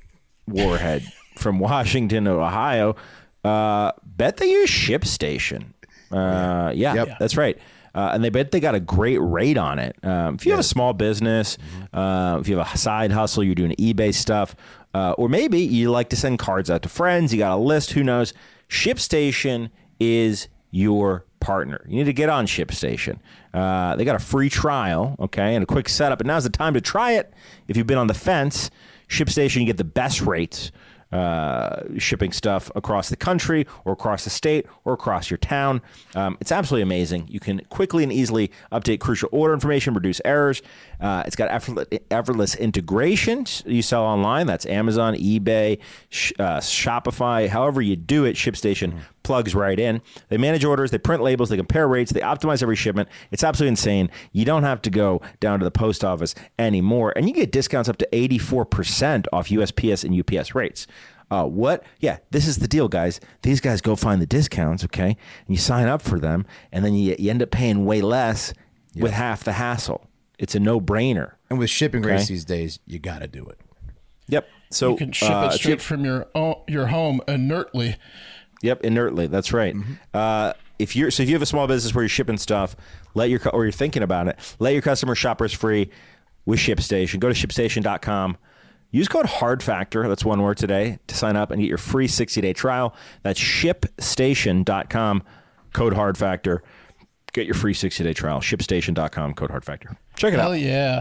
[0.47, 1.03] warhead
[1.37, 2.97] from Washington to Ohio?
[3.45, 5.65] Uh, bet they use ShipStation.
[6.13, 7.19] Uh, yeah, Yep.
[7.21, 7.59] that's right.
[7.95, 9.97] Uh, and they bet they got a great rate on it.
[10.05, 11.59] Um, if you have a small business,
[11.93, 14.55] uh, if you have a side hustle, you're doing eBay stuff,
[14.95, 17.93] uh, or maybe you like to send cards out to friends, you got a list,
[17.93, 18.33] who knows?
[18.69, 21.85] ShipStation is your partner.
[21.89, 23.19] You need to get on ShipStation.
[23.53, 26.21] Uh, they got a free trial, okay, and a quick setup.
[26.21, 27.33] And now's the time to try it.
[27.69, 28.71] If you've been on the fence,
[29.09, 30.71] ShipStation, you get the best rates
[31.13, 35.83] uh, shipping stuff across the country or across the state or across your town.
[36.15, 37.27] Um, it's absolutely amazing.
[37.29, 40.63] You can quickly and easily update crucial order information, reduce errors.
[41.01, 44.47] Uh, it's got effortless, integration you sell online.
[44.47, 45.79] That's Amazon, eBay,
[46.11, 47.49] sh- uh, Shopify.
[47.49, 50.03] However you do it, ShipStation plugs right in.
[50.29, 53.09] They manage orders, they print labels, they compare rates, they optimize every shipment.
[53.31, 54.11] It's absolutely insane.
[54.33, 57.89] You don't have to go down to the post office anymore, and you get discounts
[57.89, 60.87] up to 84% off USPS and UPS rates.
[61.31, 61.85] Uh, what?
[62.01, 63.21] Yeah, this is the deal, guys.
[63.43, 65.11] These guys go find the discounts, okay?
[65.11, 65.17] And
[65.49, 68.53] you sign up for them, and then you, you end up paying way less
[68.97, 70.10] with half the hassle.
[70.41, 71.35] It's a no brainer.
[71.51, 73.61] and with shipping rates these days, you got to do it.
[74.29, 74.49] Yep.
[74.71, 77.97] So you can ship uh, it if you- straight from your o- your home inertly.
[78.63, 79.27] Yep, inertly.
[79.27, 79.75] That's right.
[80.15, 82.75] Uh, if you're so if you have a small business where you're shipping stuff,
[83.15, 85.91] let your or you're thinking about it, let your customers shoppers free
[86.47, 87.21] with ShipStation.
[87.21, 88.37] Go to ShipStation.com.
[88.93, 92.41] Use code HardFactor, that's one word today, to sign up and get your free 60
[92.41, 92.95] day trial.
[93.23, 95.23] That's ShipStation.com,
[95.73, 96.59] code HardFactor.
[97.33, 98.41] Get your free 60 day trial.
[98.41, 99.97] ShipStation.com, code HardFactor.
[100.17, 100.53] Check it Hell out.
[100.53, 101.01] Hell yeah.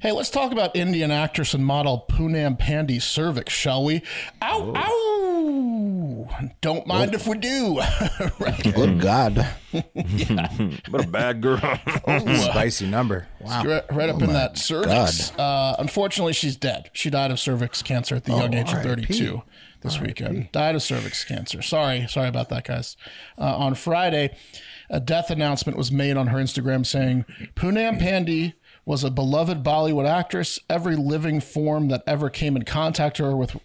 [0.00, 4.02] Hey, let's talk about Indian actress and model Poonam Pandey cervix, shall we?
[4.42, 6.48] Ow, ow.
[6.60, 7.78] Don't mind if we do.
[8.38, 8.74] right.
[8.74, 9.46] Good God.
[10.90, 11.58] What a bad girl.
[12.36, 13.26] Spicy number.
[13.40, 13.64] Wow.
[13.64, 15.32] Right, right up in that cervix.
[15.38, 16.90] Uh, unfortunately, she's dead.
[16.92, 19.06] She died of cervix cancer at the young age of R.I.P.
[19.06, 19.42] 32
[19.80, 20.52] this weekend.
[20.52, 21.62] Died of cervix cancer.
[21.62, 22.96] Sorry, sorry about that, guys.
[23.38, 24.36] Uh, on Friday,
[24.92, 27.24] a death announcement was made on her Instagram saying,
[27.56, 28.52] Poonam Pandey
[28.84, 30.58] was a beloved Bollywood actress.
[30.68, 33.56] Every living form that ever came in contact her with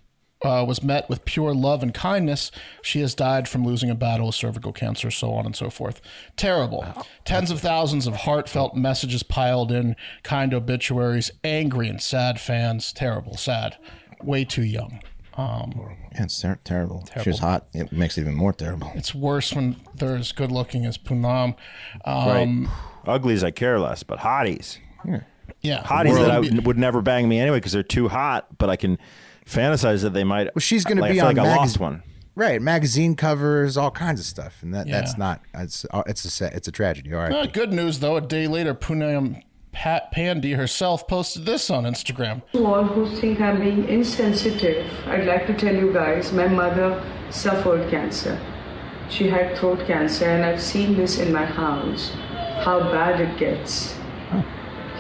[0.43, 2.51] uh, was met with pure love and kindness.
[2.83, 5.99] She has died from losing a battle with cervical cancer, so on and so forth.
[6.35, 6.85] Terrible.
[7.25, 12.93] Tens of thousands of heartfelt messages piled in, kind obituaries, angry and sad fans.
[12.93, 13.77] Terrible, sad.
[14.23, 15.01] Way too young.
[15.37, 15.71] Um,
[16.13, 17.05] Yeah, it's ter- terrible.
[17.21, 17.67] She was hot.
[17.73, 18.91] It makes it even more terrible.
[18.95, 21.55] it's worse when they're as good looking as Poonam.
[22.05, 22.65] Um,
[23.05, 23.13] right.
[23.15, 24.77] Uglies, I care less, but hotties.
[25.61, 25.83] Yeah.
[25.83, 28.69] Hotties World- that I would- would never bang me anyway because they're too hot, but
[28.69, 28.97] I can
[29.45, 30.53] fantasize that they might.
[30.55, 32.03] Well, she's going to be I feel on like I lost one.
[32.35, 35.41] Right, magazine covers, all kinds of stuff, and that, that's not.
[35.55, 37.11] It's uh, it's a it's a tragedy.
[37.11, 37.31] All right.
[37.33, 38.15] Uh, good news, though.
[38.15, 39.41] A day later, Poonam
[39.71, 42.41] Pat Pandey herself posted this on Instagram.
[42.53, 47.03] To all who think I'm being insensitive, I'd like to tell you guys my mother
[47.29, 48.39] suffered cancer.
[49.09, 52.11] She had throat cancer, and I've seen this in my house
[52.65, 53.95] how bad it gets.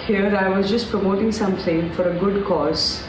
[0.05, 3.03] Here, I was just promoting something for a good cause,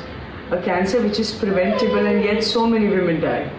[0.51, 3.51] a cancer which is preventable, and yet so many women die.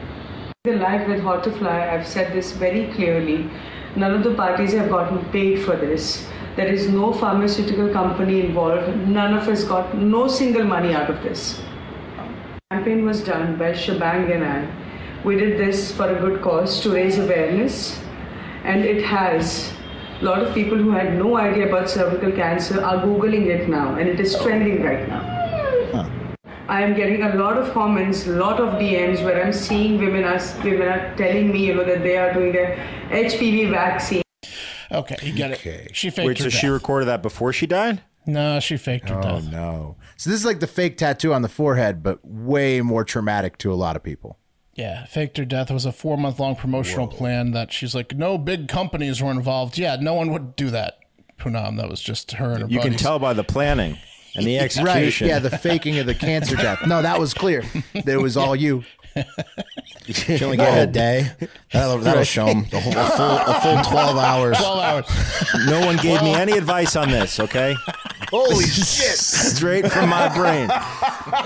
[0.66, 3.50] The life with Hortifly, I've said this very clearly.
[3.96, 6.28] None of the parties have gotten paid for this.
[6.60, 9.08] There is no pharmaceutical company involved.
[9.08, 11.62] None of us got no single money out of this.
[12.70, 14.68] Campaign was done by Schbang and I.
[15.24, 17.98] We did this for a good cause to raise awareness,
[18.66, 19.72] and it has.
[20.20, 23.96] A lot of people who had no idea about cervical cancer are googling it now,
[23.96, 25.24] and it is trending right now.
[26.68, 30.26] I am getting a lot of comments, a lot of DMs where I'm seeing women
[30.26, 32.76] are women are telling me, you know, that they are doing their
[33.12, 34.29] HPV vaccine.
[34.92, 35.86] Okay, you get Okay.
[35.90, 35.96] it.
[35.96, 36.60] She faked Wait, her so death.
[36.60, 38.02] she recorded that before she died?
[38.26, 39.26] no, she faked her death.
[39.26, 39.52] Oh death.
[39.52, 39.96] no!
[40.18, 43.72] So this is like the fake tattoo on the forehead, but way more traumatic to
[43.72, 44.38] a lot of people.
[44.76, 45.72] Yeah, faked her death.
[45.72, 49.78] Was a four month long promotional plan that she's like, no big companies were involved.
[49.78, 51.00] Yeah, no one would do that.
[51.40, 53.98] Poonam, that was just her and her You can tell by the planning
[54.36, 55.26] and the execution.
[55.28, 55.34] Right?
[55.34, 56.80] Yeah, the faking of the cancer death.
[56.86, 57.64] No, that was clear.
[57.94, 58.84] That it was all you.
[60.08, 61.32] She only gave it a day.
[61.72, 64.58] That'll, that'll show them the whole, a, full, a full 12 hours.
[64.58, 65.06] 12 hours.
[65.68, 67.76] no one gave me any advice on this, okay?
[68.30, 69.18] Holy shit!
[69.18, 70.70] Straight from my brain.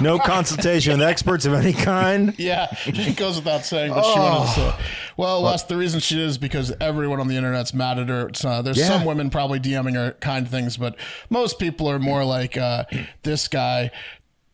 [0.01, 2.33] No consultation with experts of any kind.
[2.37, 4.73] Yeah, it goes without saying, but she wanted to say.
[5.17, 8.29] Well, Wes, the reason she is because everyone on the internet's mad at her.
[8.43, 8.87] Uh, there's Yeah.
[8.87, 10.95] some women probably DMing her kind things, but
[11.29, 12.85] most people are more like uh,
[13.23, 13.91] this guy.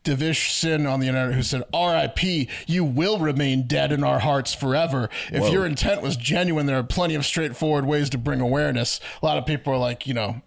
[0.03, 4.53] Devish Sin on the internet who said, RIP, you will remain dead in our hearts
[4.53, 5.09] forever.
[5.31, 8.99] If your intent was genuine, there are plenty of straightforward ways to bring awareness.
[9.21, 10.41] A lot of people are like, you know,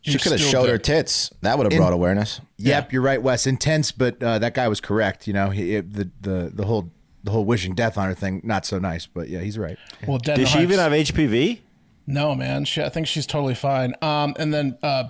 [0.00, 1.30] She you're could have still showed her tits.
[1.42, 2.40] That would have brought awareness.
[2.58, 3.46] Yep, you're right, Wes.
[3.46, 5.26] Intense, but uh, that guy was correct.
[5.26, 6.90] You know, he, it, the the the whole
[7.22, 9.06] the whole wishing death on her thing, not so nice.
[9.06, 9.78] But yeah, he's right.
[10.06, 11.60] Well, dead Did the she even have HPV?
[12.06, 12.64] No, man.
[12.66, 13.94] She, I think she's totally fine.
[14.02, 15.04] Um, and then uh,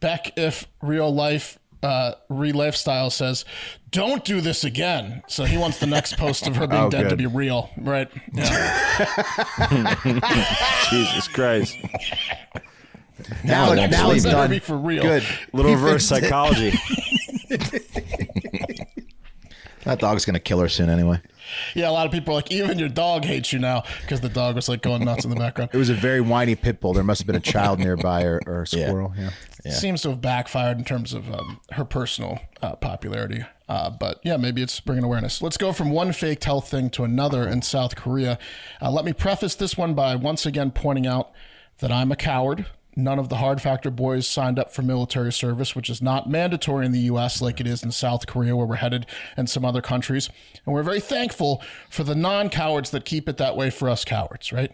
[0.00, 3.44] Beck, if real life, uh, re lifestyle says,
[3.90, 7.08] "Don't do this again." So he wants the next post of her being Oh, dead
[7.10, 8.10] to be real, right?
[8.32, 9.94] Yeah.
[10.90, 11.76] Jesus Christ.
[13.44, 14.50] Now, Now now, they'll he's done.
[14.50, 15.02] be for real.
[15.02, 15.22] Good.
[15.52, 16.72] Little reverse psychology.
[19.84, 21.20] That dog's going to kill her soon anyway.
[21.74, 24.28] yeah, a lot of people are like, even your dog hates you now because the
[24.28, 25.70] dog was like going nuts in the background.
[25.72, 26.92] It was a very whiny pit bull.
[26.94, 29.12] There must have been a child nearby or, or a squirrel.
[29.16, 29.30] Yeah.
[29.70, 33.44] Seems to have backfired in terms of um, her personal uh, popularity.
[33.68, 35.40] Uh, but yeah, maybe it's bringing awareness.
[35.40, 38.38] Let's go from one faked health thing to another in South Korea.
[38.80, 41.30] Uh, let me preface this one by once again pointing out
[41.78, 42.66] that I'm a coward.
[42.94, 46.84] None of the Hard Factor boys signed up for military service, which is not mandatory
[46.84, 47.40] in the U.S.
[47.40, 50.28] like it is in South Korea, where we're headed, and some other countries.
[50.66, 54.04] And we're very thankful for the non cowards that keep it that way for us
[54.04, 54.72] cowards, right?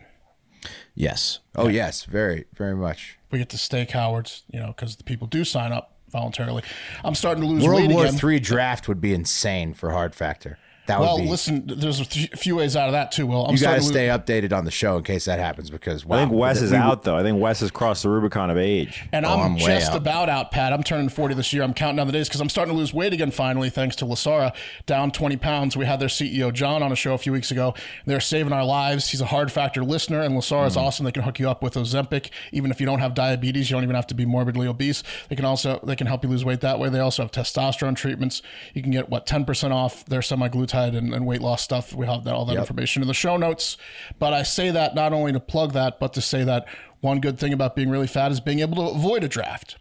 [0.94, 1.40] Yes.
[1.54, 3.18] Oh yes, very very much.
[3.30, 6.62] We get to stay cowards, you know, because the people do sign up voluntarily.
[7.04, 8.16] I'm starting to lose World weight War again.
[8.16, 10.58] Three draft would be insane for Hard Factor.
[10.88, 11.28] That would Well, be.
[11.28, 13.26] listen, there's a th- few ways out of that too.
[13.26, 15.38] Well, I'm you got to to stay lose- updated on the show in case that
[15.38, 17.16] happens because wow, I think Wes is we- out though.
[17.16, 19.06] I think Wes has crossed the Rubicon of age.
[19.12, 19.96] And Oh, I'm, I'm just out.
[19.98, 20.72] about out, Pat.
[20.72, 21.62] I'm turning 40 this year.
[21.62, 24.04] I'm counting down the days because I'm starting to lose weight again finally, thanks to
[24.06, 24.54] Lasara.
[24.86, 25.76] Down 20 pounds.
[25.76, 27.74] We had their CEO, John, on a show a few weeks ago.
[28.06, 29.10] They're saving our lives.
[29.10, 30.66] He's a hard factor listener, and Lasara Mm.
[30.68, 31.04] is awesome.
[31.04, 32.30] They can hook you up with Ozempic.
[32.52, 35.02] Even if you don't have diabetes, you don't even have to be morbidly obese.
[35.28, 36.88] They can also they can help you lose weight that way.
[36.88, 38.40] They also have testosterone treatments.
[38.72, 41.92] You can get, what, 10% off their semaglutide semaglutide and, and weight loss stuff.
[41.94, 43.76] We have that, all that information in the show notes.
[44.18, 46.66] But I say that not only to plug that, but to say that
[47.00, 49.76] one good thing about being really fat is being able to avoid a draft.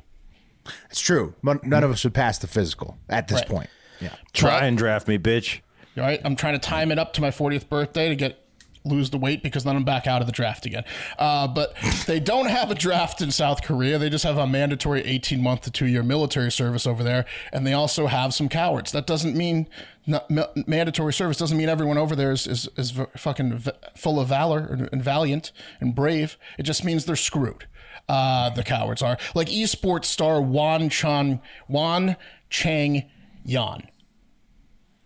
[0.89, 1.33] It's true.
[1.43, 3.47] But none of us would pass the physical at this Right.
[3.49, 3.69] point.
[3.99, 4.09] Yeah.
[4.33, 5.61] Try and draft me, bitch.
[5.97, 8.37] All right, I'm trying to time it up to my 40th birthday to get
[8.87, 10.83] lose the weight because then I'm back out of the draft again.
[11.19, 11.73] Uh, but
[12.07, 13.97] they don't have a draft in South Korea.
[13.97, 17.65] They just have a mandatory 18 month to two year military service over there, and
[17.67, 18.91] they also have some cowards.
[18.91, 19.67] That doesn't mean
[20.05, 23.71] not, ma- mandatory service doesn't mean everyone over there is is, is v- fucking v-
[23.95, 26.37] full of valor and, valiant and brave.
[26.57, 27.67] It just means they're screwed.
[28.09, 32.15] Uh, the cowards are like esports star Wan Chan Wan
[32.49, 33.09] Chang
[33.43, 33.87] Yan.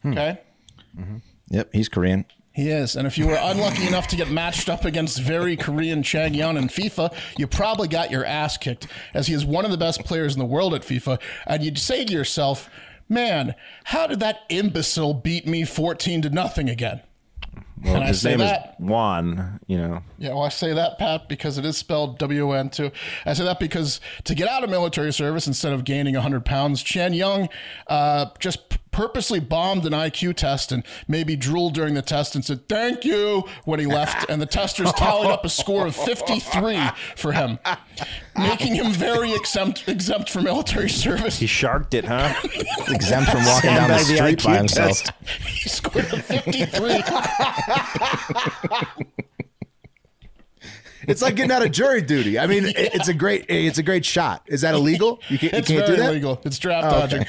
[0.05, 0.39] Okay.
[1.49, 2.25] Yep, he's Korean.
[2.53, 2.95] He is.
[2.97, 6.57] And if you were unlucky enough to get matched up against very Korean Chang Yun
[6.57, 10.03] in FIFA, you probably got your ass kicked, as he is one of the best
[10.03, 11.19] players in the world at FIFA.
[11.47, 12.69] And you'd say to yourself,
[13.07, 16.99] man, how did that imbecile beat me 14 to nothing again?
[17.83, 19.59] Well, And I say name that- is Juan.
[19.67, 22.69] You know, Yeah, well, I say that, Pat, because it is spelled W O N
[22.69, 22.91] too.
[23.25, 26.83] I say that because to get out of military service instead of gaining 100 pounds,
[26.83, 27.49] Chen Young
[27.87, 32.67] uh, just purposely bombed an IQ test and maybe drooled during the test and said,
[32.67, 34.29] thank you, when he left.
[34.29, 37.59] And the testers tallied up a score of 53 for him,
[38.37, 41.39] making him very exempt, exempt from military service.
[41.39, 42.33] he sharked it, huh?
[42.89, 45.03] Exempt from walking down the Sandbag the street by himself.
[45.03, 45.11] test.
[45.47, 47.01] He scored a 53.
[51.07, 52.37] It's like getting out of jury duty.
[52.39, 54.43] I mean, it- it's a great it's a great shot.
[54.47, 55.19] Is that illegal?
[55.29, 56.09] You can't, you It's can't very do that.
[56.11, 56.41] illegal.
[56.45, 57.25] It's draft dodging.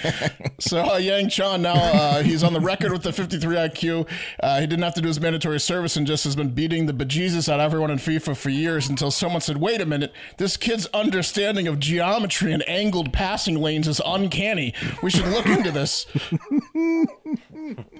[0.58, 4.08] so uh, Yang Chan now uh, he's on the record with the 53 IQ.
[4.40, 6.92] Uh, he didn't have to do his mandatory service and just has been beating the
[6.92, 10.56] bejesus out of everyone in FIFA for years until someone said, "Wait a minute, this
[10.56, 14.74] kid's understanding of geometry and angled passing lanes is uncanny.
[15.02, 16.06] We should look into this."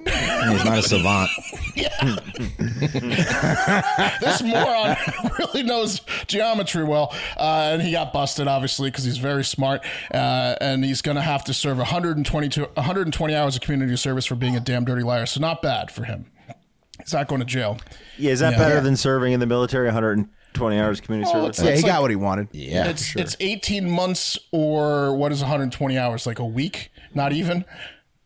[0.05, 1.31] He's not a savant.
[4.21, 4.97] this moron
[5.39, 10.55] really knows geometry well, uh, and he got busted obviously because he's very smart, uh,
[10.61, 14.57] and he's going to have to serve 122 120 hours of community service for being
[14.57, 15.27] a damn dirty liar.
[15.27, 16.27] So not bad for him.
[17.01, 17.79] He's not going to jail.
[18.19, 18.59] Yeah, is that Yeah.
[18.59, 21.59] better than serving in the military 120 hours community Well, service?
[21.59, 22.49] it's- Yeah, he like- got what he wanted.
[22.53, 23.23] Yeah, it's sure.
[23.23, 26.27] it's 18 months or what is 120 hours?
[26.27, 26.91] Like a week?
[27.15, 27.65] Not even.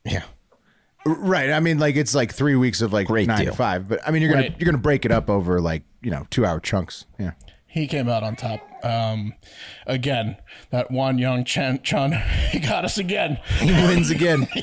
[0.05, 0.23] yeah.
[1.07, 1.51] Right.
[1.51, 3.53] I mean, like it's like three weeks of like Great nine deal.
[3.53, 3.89] to five.
[3.89, 4.57] But I mean, you're gonna Right.
[4.59, 7.07] you're gonna break it up over like you know two hour chunks.
[7.19, 7.33] Yeah.
[7.67, 8.61] He came out on top.
[8.87, 9.35] Um,
[9.85, 10.37] again,
[10.71, 12.13] that one young Chen Chun,
[12.51, 13.39] he got us again.
[13.59, 14.47] He wins again.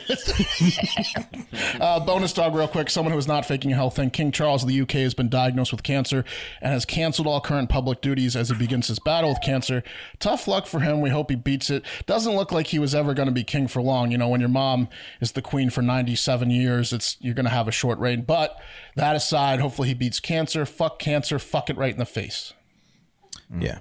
[1.79, 2.89] Uh, bonus dog, real quick.
[2.89, 4.09] Someone who is not faking a health thing.
[4.09, 6.23] King Charles of the UK has been diagnosed with cancer
[6.61, 9.83] and has canceled all current public duties as he begins his battle with cancer.
[10.19, 11.01] Tough luck for him.
[11.01, 11.83] We hope he beats it.
[12.05, 14.11] Doesn't look like he was ever going to be king for long.
[14.11, 14.87] You know, when your mom
[15.19, 18.21] is the queen for 97 years, it's you're going to have a short reign.
[18.21, 18.57] But
[18.95, 20.65] that aside, hopefully he beats cancer.
[20.65, 21.39] Fuck cancer.
[21.39, 22.53] Fuck it right in the face.
[23.59, 23.79] Yeah.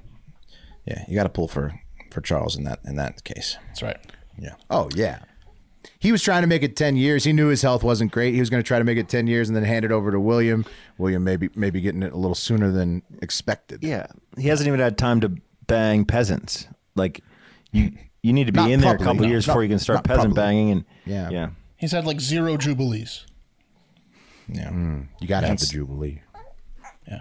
[0.87, 1.05] Yeah.
[1.09, 1.73] You got to pull for
[2.11, 3.57] for Charles in that in that case.
[3.69, 3.99] That's right.
[4.39, 4.55] Yeah.
[4.71, 5.21] Oh yeah.
[5.99, 7.25] He was trying to make it ten years.
[7.25, 8.35] He knew his health wasn't great.
[8.35, 10.11] He was going to try to make it ten years and then hand it over
[10.11, 10.65] to William.
[10.99, 13.83] William maybe maybe getting it a little sooner than expected.
[13.83, 14.07] Yeah,
[14.39, 15.33] he hasn't even had time to
[15.67, 16.67] bang peasants.
[16.95, 17.21] Like
[17.73, 17.93] you,
[18.23, 19.29] you need to be Not in there a couple no.
[19.29, 20.55] years Not- before you can start peasant properly.
[20.55, 20.71] banging.
[20.73, 21.31] And Yeah.
[21.31, 23.27] yeah, He's had like zero jubilees.
[24.49, 24.71] Yeah.
[24.71, 25.09] Mm.
[25.21, 26.21] You got to have the jubilee.
[27.09, 27.21] Yeah.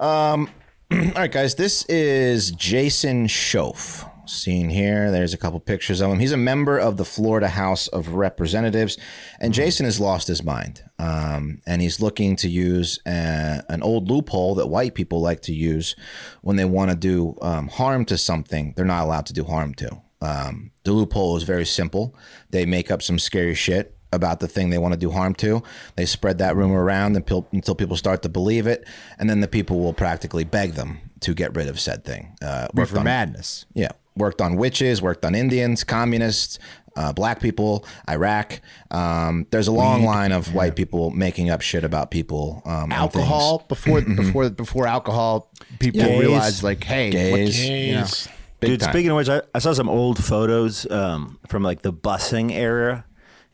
[0.00, 0.52] jubilee.
[1.04, 1.56] All right, guys.
[1.56, 4.10] This is Jason Shoaf.
[4.26, 6.20] Seen here, there's a couple pictures of him.
[6.20, 8.96] He's a member of the Florida House of Representatives,
[9.38, 10.82] and Jason has lost his mind.
[10.98, 15.52] Um, and he's looking to use a, an old loophole that white people like to
[15.52, 15.94] use
[16.40, 19.74] when they want to do um, harm to something they're not allowed to do harm
[19.74, 20.00] to.
[20.22, 22.16] Um, the loophole is very simple.
[22.50, 25.62] They make up some scary shit about the thing they want to do harm to.
[25.94, 28.84] They spread that rumor around until, until people start to believe it,
[29.18, 32.36] and then the people will practically beg them to get rid of said thing.
[32.42, 33.64] Uh, worked Reefer on- madness.
[33.74, 36.58] Yeah, worked on witches, worked on Indians, communists,
[36.96, 38.60] uh, black people, Iraq.
[38.90, 42.62] Um, there's a long line of white people making up shit about people.
[42.64, 44.16] Um, and Alcohol before Mm-hmm.
[44.16, 46.20] before before alcohol, people Gays.
[46.20, 47.68] realized like, hey, what- Gays.
[47.68, 48.28] you know, Gays.
[48.60, 48.80] Big dude.
[48.80, 48.92] time.
[48.94, 53.04] Speaking of which, I, I saw some old photos um, from like the busing era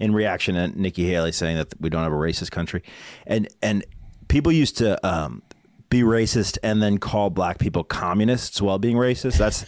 [0.03, 2.83] in reaction to Nikki Haley saying that we don't have a racist country,
[3.27, 3.85] and and
[4.29, 5.43] people used to um,
[5.89, 9.39] be racist and then call black people communists while being racist.
[9.39, 9.65] That's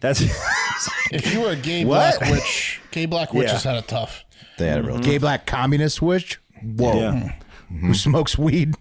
[0.00, 0.20] that's
[1.12, 2.18] If you were a gay What?
[2.18, 4.24] black witch, gay black witches had it tough.
[4.58, 6.38] they had a real gay black communist witch.
[6.62, 7.32] Whoa, Yeah.
[7.80, 8.74] who smokes weed?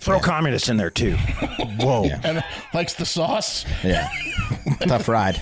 [0.00, 1.14] throw communists in there too.
[1.80, 2.42] Whoa, And
[2.74, 3.64] likes the sauce.
[3.84, 4.08] yeah
[4.86, 5.40] tough ride.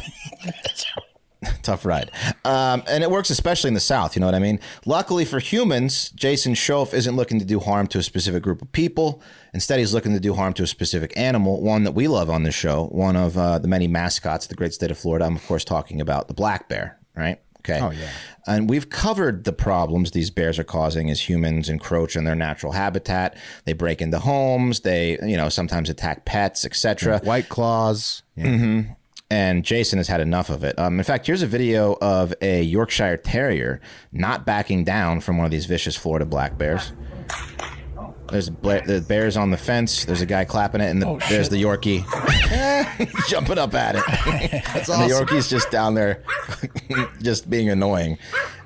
[1.62, 2.10] tough ride.
[2.44, 4.60] Um, and it works especially in the South, you know what I mean?
[4.84, 8.70] Luckily for humans, Jason Shoaf isn't looking to do harm to a specific group of
[8.72, 9.22] people.
[9.54, 12.42] Instead, he's looking to do harm to a specific animal, one that we love on
[12.42, 15.24] this show, one of uh, the many mascots of the great state of Florida.
[15.24, 17.40] I'm, of course, talking about the black bear, right?
[17.60, 17.80] Okay.
[17.80, 18.10] Oh, yeah.
[18.46, 22.72] And we've covered the problems these bears are causing as humans encroach on their natural
[22.72, 23.36] habitat.
[23.64, 24.80] They break into homes.
[24.80, 27.18] They, you know, sometimes attack pets, etc.
[27.24, 28.22] White claws.
[28.36, 28.82] Yeah.
[29.28, 30.78] And Jason has had enough of it.
[30.78, 33.80] Um, in fact, here's a video of a Yorkshire Terrier
[34.12, 36.92] not backing down from one of these vicious Florida black bears.
[38.30, 40.04] There's bla- the bears on the fence.
[40.04, 42.04] There's a guy clapping it, and the, Oh, there's the Yorkie
[43.28, 44.02] jumping up at it.
[44.74, 45.14] That's And the.
[45.14, 46.22] Yorkie's just down there,
[47.22, 48.18] just being annoying.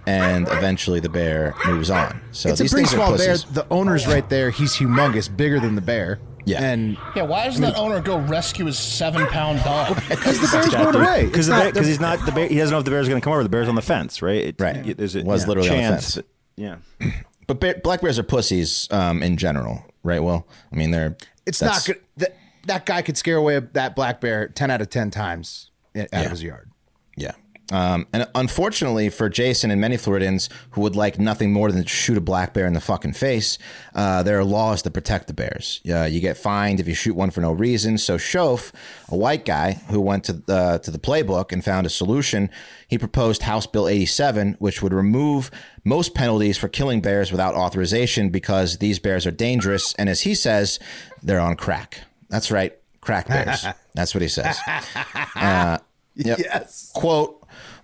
[0.07, 2.21] And eventually, the bear moves on.
[2.33, 3.37] So It's a pretty small bear.
[3.37, 4.51] The owner's right there.
[4.51, 6.19] He's humongous, bigger than the bear.
[6.51, 6.63] Yeah.
[6.63, 9.95] And Yeah, why doesn't that owner go rescue his seven pound dog?
[10.09, 11.25] because the bear's going away.
[11.27, 12.49] Because It's not- because he's not the bear.
[12.49, 13.43] He doesn't know if the bear's going to come over.
[13.43, 14.45] The bear's on the fence, right?
[14.47, 14.87] It, Right.
[14.87, 16.15] it- There's a Was literally on the chance.
[16.15, 16.27] fence.
[16.57, 16.77] Yeah.
[17.47, 20.23] But bear, black bears are pussies um, in general, right?
[20.23, 21.17] Well, I mean, they're.
[21.47, 22.01] It's not good.
[22.19, 22.37] That,
[22.67, 26.31] that guy could scare away that black bear 10 out of 10 times out of
[26.31, 26.71] his yard.
[27.17, 27.33] Yeah.
[27.71, 31.89] Um, and unfortunately for Jason and many Floridians who would like nothing more than to
[31.89, 33.59] shoot a black bear in the fucking face,
[33.95, 35.81] uh, there are laws that protect the bears.
[35.89, 37.97] Uh, you get fined if you shoot one for no reason.
[37.99, 38.73] So Shoaf,
[39.09, 42.51] a white guy who went to the, to the playbook and found a solution,
[42.89, 45.51] he proposed House Bill 87, which would remove
[45.85, 49.95] most penalties for killing bears without authorization because these bears are dangerous.
[49.95, 50.79] And as he says,
[51.23, 52.03] they're on crack.
[52.29, 53.65] That's right, crack bears.
[53.95, 54.59] That's what he says.
[55.35, 55.79] Uh,
[56.15, 56.39] yep.
[56.39, 56.91] Yes.
[56.95, 57.40] Quote,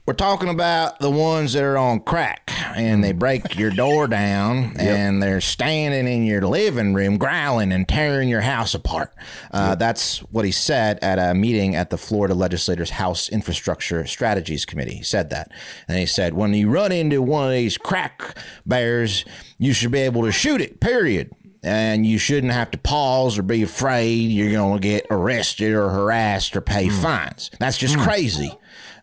[0.07, 4.77] we're talking about the ones that are on crack and they break your door down
[4.79, 9.13] and they're standing in your living room growling and tearing your house apart.
[9.51, 14.65] Uh, That's what he said at a meeting at the Florida Legislators House Infrastructure Strategies
[14.65, 14.95] Committee.
[14.95, 15.51] He said that.
[15.89, 19.25] And he said, when you run into one of these crack bears,
[19.59, 21.33] you should be able to shoot it, period
[21.63, 25.89] and you shouldn't have to pause or be afraid you're going to get arrested or
[25.89, 27.51] harassed or pay fines.
[27.59, 28.57] That's just crazy.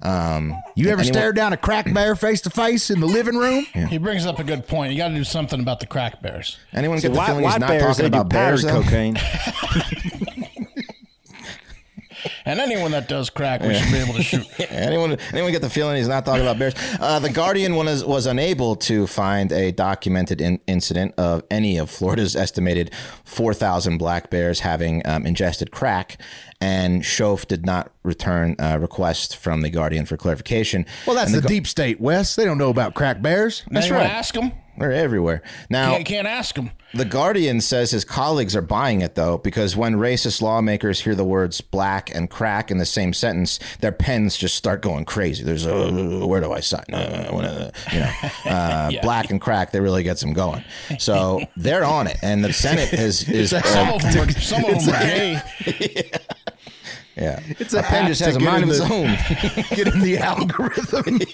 [0.04, 3.38] Um, You ever anyone- stared down a crack bear face to face in the living
[3.38, 3.66] room?
[3.90, 4.92] He brings up a good point.
[4.92, 6.58] You got to do something about the crack bears.
[6.74, 7.84] Anyone So get the why, feeling why he's not bears?
[7.84, 8.64] talking about bears?
[8.64, 8.82] though?
[8.84, 9.16] cocaine.
[12.46, 14.46] And anyone that does crack, we should be able to shoot.
[14.70, 16.74] anyone anyone get the feeling he's not talking about bears?
[17.00, 21.90] Uh, the Guardian was was unable to find a documented in, incident of any of
[21.90, 22.92] Florida's estimated
[23.24, 26.20] four thousand black bears having um, ingested crack,
[26.60, 30.86] and Shoaf did not return a request from the Guardian for clarification.
[31.08, 32.36] Well, that's And the, Gu- deep state, Wes.
[32.36, 33.64] They don't know about crack bears.
[33.72, 34.06] That's right.
[34.10, 34.52] Ask him.
[34.78, 35.92] They're everywhere now.
[35.92, 36.72] Can't, can't ask him.
[36.96, 41.24] The Guardian says his colleagues are buying it though, because when racist lawmakers hear the
[41.24, 45.44] words black and crack in the same sentence, their pens just start going crazy.
[45.44, 46.86] There's uh, where do I sign?
[46.92, 48.12] Uh, uh, you know,
[48.52, 49.72] uh, black and crack.
[49.72, 50.64] They really gets them going.
[51.00, 54.86] So they're on it, and the Senate has is Some of them are, some of
[54.86, 55.42] them are gay.
[55.66, 56.18] yeah.
[57.16, 59.66] It's a A pen just to has a get mind in of its the- own.
[59.76, 61.20] Get in the algorithm.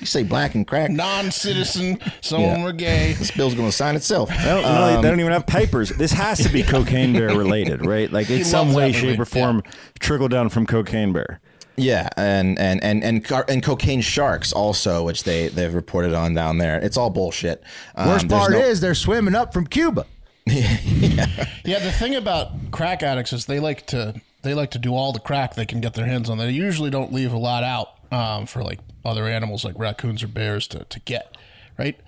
[0.00, 0.90] You say black and crack.
[0.90, 1.98] Non-citizen.
[2.20, 2.46] Some Yeah.
[2.46, 3.14] of them are gay.
[3.14, 4.28] This bill's going to sign itself.
[4.28, 5.90] They don't, no, they don't even have papers.
[5.90, 8.10] This has to be cocaine bear related, right?
[8.10, 9.62] Like in some way, shape, movie, or form,
[9.98, 11.40] trickle down from cocaine bear.
[11.76, 16.58] Yeah, and and and and and cocaine sharks also, which they they've reported on down
[16.58, 16.78] there.
[16.78, 17.62] It's all bullshit.
[17.96, 20.06] Um, Worst part no- is they're swimming up from Cuba.
[21.64, 25.12] Yeah, the thing about crack addicts is they like to they like to do all
[25.12, 26.36] the crack they can get their hands on.
[26.38, 30.28] They usually don't leave a lot out um, for like other animals like raccoons or
[30.28, 31.36] bears to, to get.
[31.78, 31.98] Right?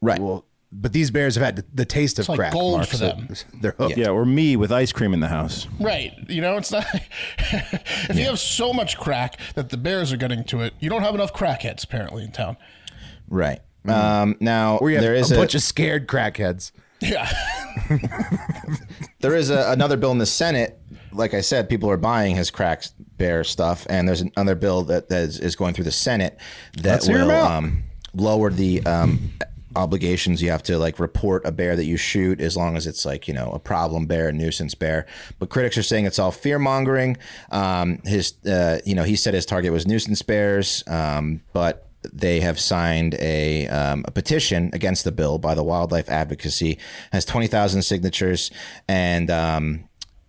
[0.00, 0.18] right.
[0.18, 2.52] Well, but these bears have had the, the taste of like crack.
[2.52, 3.28] gold Mark, for so them.
[3.60, 3.96] They're hooked.
[3.96, 5.66] Yeah, or me with ice cream in the house.
[5.80, 6.12] Right.
[6.28, 6.86] You know, it's not.
[7.38, 11.02] if you have so much crack that the bears are getting to it, you don't
[11.02, 12.56] have enough crackheads apparently in town.
[13.28, 13.60] right.
[13.86, 16.72] Um, now We have there is a, a, bunch of scared crackheads.
[17.00, 17.30] Yeah.
[19.20, 20.78] there is a, another bill in the Senate.
[21.12, 22.84] Like I said, people are buying his crack
[23.16, 26.38] bear stuff, and there's another bill that, that is, is going through the Senate
[26.82, 27.84] that Let's will um,
[28.14, 29.32] lower the um,
[29.76, 33.04] obligations you have to like report a bear that you shoot as long as it's
[33.04, 35.06] like you know a problem bear, a nuisance bear.
[35.38, 37.16] But critics are saying it's all fear mongering.
[37.50, 42.40] Um, his, uh, you know, he said his target was nuisance bears, um, but they
[42.40, 46.78] have signed a, um, a petition against the bill by the Wildlife Advocacy
[47.12, 48.50] has twenty thousand signatures
[48.88, 49.30] and.
[49.30, 49.84] Um,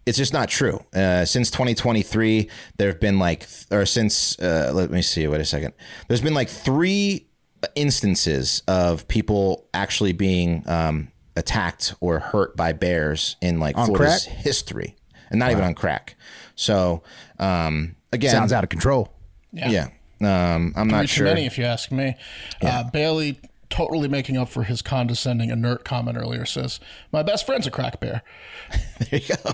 [0.05, 0.83] it's just not true.
[0.91, 5.45] Uh, since 2023, there have been like, or since, uh, let me see, wait a
[5.45, 5.71] second.
[6.07, 7.27] There's been like three
[7.75, 14.25] instances of people actually being um, attacked or hurt by bears in like On Florida's
[14.25, 14.37] crack?
[14.37, 14.95] history,
[15.29, 16.15] and not even on crack.
[16.55, 17.03] So,
[17.37, 19.13] um, again, Sounds out of control.
[19.51, 19.69] Yeah.
[19.69, 19.87] yeah.
[20.21, 21.27] Um, I'm not Three sure.
[21.27, 22.15] too many, if you ask me.
[22.61, 23.39] Uh, Bailey,
[23.69, 26.79] totally making up for his condescending, inert comment earlier, says,
[27.11, 28.21] "My best friend's a crack bear."
[29.09, 29.53] There you go.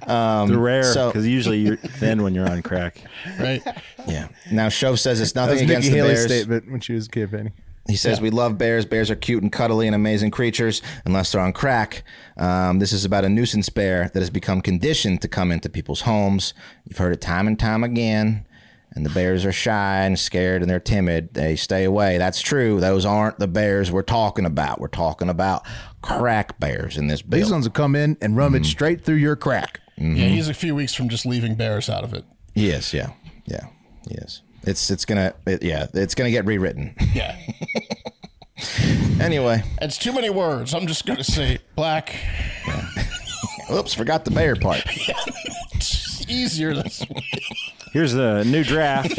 [0.08, 2.98] They're rare so- because usually you're thin when you're on crack.
[3.40, 3.62] Right?
[4.08, 4.28] Yeah.
[4.52, 6.32] Now, Shove says it's That nothing was against Nikki the Haley's Bears.
[6.32, 7.54] statement when she was campaigning.
[7.92, 8.86] He says, We love bears.
[8.86, 12.04] Bears are cute and cuddly and amazing creatures unless they're on crack.
[12.38, 16.02] Um, this is about a nuisance bear that has become conditioned to come into people's
[16.02, 16.54] homes.
[16.86, 18.48] You've heard it time and time again.
[18.94, 21.34] And the bears are shy and scared and they're timid.
[21.34, 22.18] They stay away.
[22.18, 22.82] That's true.
[22.82, 24.82] Those aren't the bears we're talking about.
[24.82, 25.66] We're talking about
[26.02, 27.40] crack bears in this bill.
[27.40, 29.80] These ones will come in and rummage straight through your crack.
[29.98, 32.26] Yeah, he's a few weeks from just leaving bears out of it.
[32.54, 33.12] Yes, yeah,
[33.46, 33.68] yeah,
[34.10, 34.42] yes.
[34.64, 36.96] It's it's gonna it, yeah it's gonna get rewritten.
[37.14, 37.36] Yeah.
[39.20, 40.74] anyway, It's too many words.
[40.74, 42.16] I'm just going to say black.
[43.74, 44.84] oops, forgot the bear part.
[45.74, 47.24] It's easier this way.
[47.92, 49.18] Here's the new draft.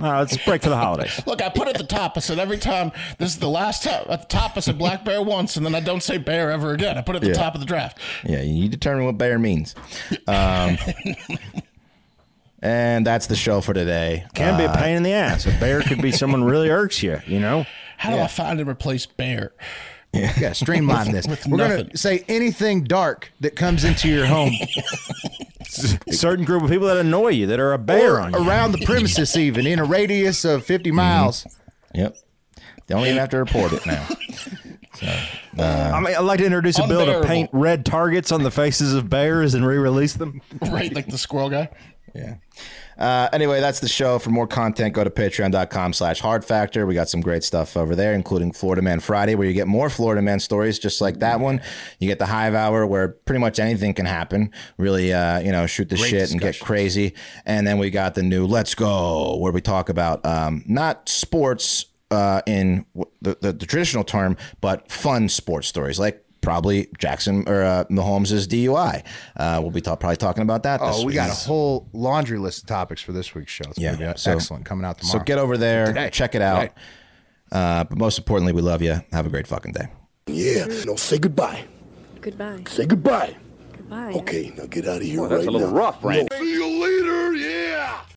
[0.00, 1.20] Uh, let's break for the holidays.
[1.24, 2.14] Look, I put at the top.
[2.16, 4.56] I said every time this is the last time at the top.
[4.56, 6.98] I said black bear once, and then I don't say bear ever again.
[6.98, 7.34] I put it at the Yeah.
[7.34, 7.98] top of the draft.
[8.24, 9.76] Yeah, you determine what bear means.
[10.26, 10.76] Um,
[12.64, 14.26] and that's the show for today.
[14.34, 15.46] Can be a uh, pain in the ass.
[15.46, 17.20] A bear could be someone really irks you.
[17.26, 17.66] You know.
[17.98, 19.52] How do I find and replace bear?
[20.12, 21.26] Yeah, gotta streamline this.
[21.26, 21.86] With We're nothing.
[21.86, 24.52] gonna say anything dark that comes into your home
[26.10, 28.48] certain group of people that annoy you that are a bear or on you.
[28.48, 30.96] around the premises, even in a radius of 50 mm-hmm.
[30.96, 31.46] miles.
[31.94, 32.16] Yep.
[32.86, 34.08] They don't even have to report it now.
[35.58, 37.28] Uh, I mean, I'd like to introduce a bill to Unbearable.
[37.28, 40.40] paint red targets on the faces of bears and re-release them.
[40.62, 41.68] Right, like the squirrel guy.
[42.14, 42.36] Yeah.
[42.96, 44.20] Uh, anyway, that's the show.
[44.20, 46.86] For more content, go to patreon.com slash hard factor.
[46.86, 49.90] We got some great stuff over there, including Florida Man Friday, where you get more
[49.90, 51.60] Florida Man stories just like that one.
[51.98, 54.52] You get the Hive Hour, where pretty much anything can happen.
[54.78, 57.14] Really, uh, you know, shoot the shit and get crazy.
[57.44, 61.86] And then we got the new Let's Go, where we talk about um, not sports
[62.12, 62.86] uh, in
[63.20, 68.46] the, the, the traditional term, but fun sports stories like probably Jackson or uh, Mahomes'
[68.46, 69.04] DUI.
[69.36, 70.80] Uh, we'll be ta- probably talking about that.
[70.80, 71.14] this Oh, we week.
[71.16, 73.64] got a whole laundry list of topics for this week's show.
[73.70, 75.18] It's Yeah, be so- excellent coming out tomorrow.
[75.18, 76.10] So get over there, Today.
[76.12, 76.70] check it out.
[77.50, 79.00] Uh, but most importantly, we love you.
[79.12, 79.86] Have a great fucking day.
[80.26, 81.64] Yeah, no, say goodbye.
[82.20, 82.62] Goodbye.
[82.68, 83.36] Say goodbye.
[83.76, 84.12] Goodbye.
[84.14, 85.66] Okay, now get out of here That's right now.
[85.66, 86.26] rough, Randy.
[86.30, 88.00] No, see you later.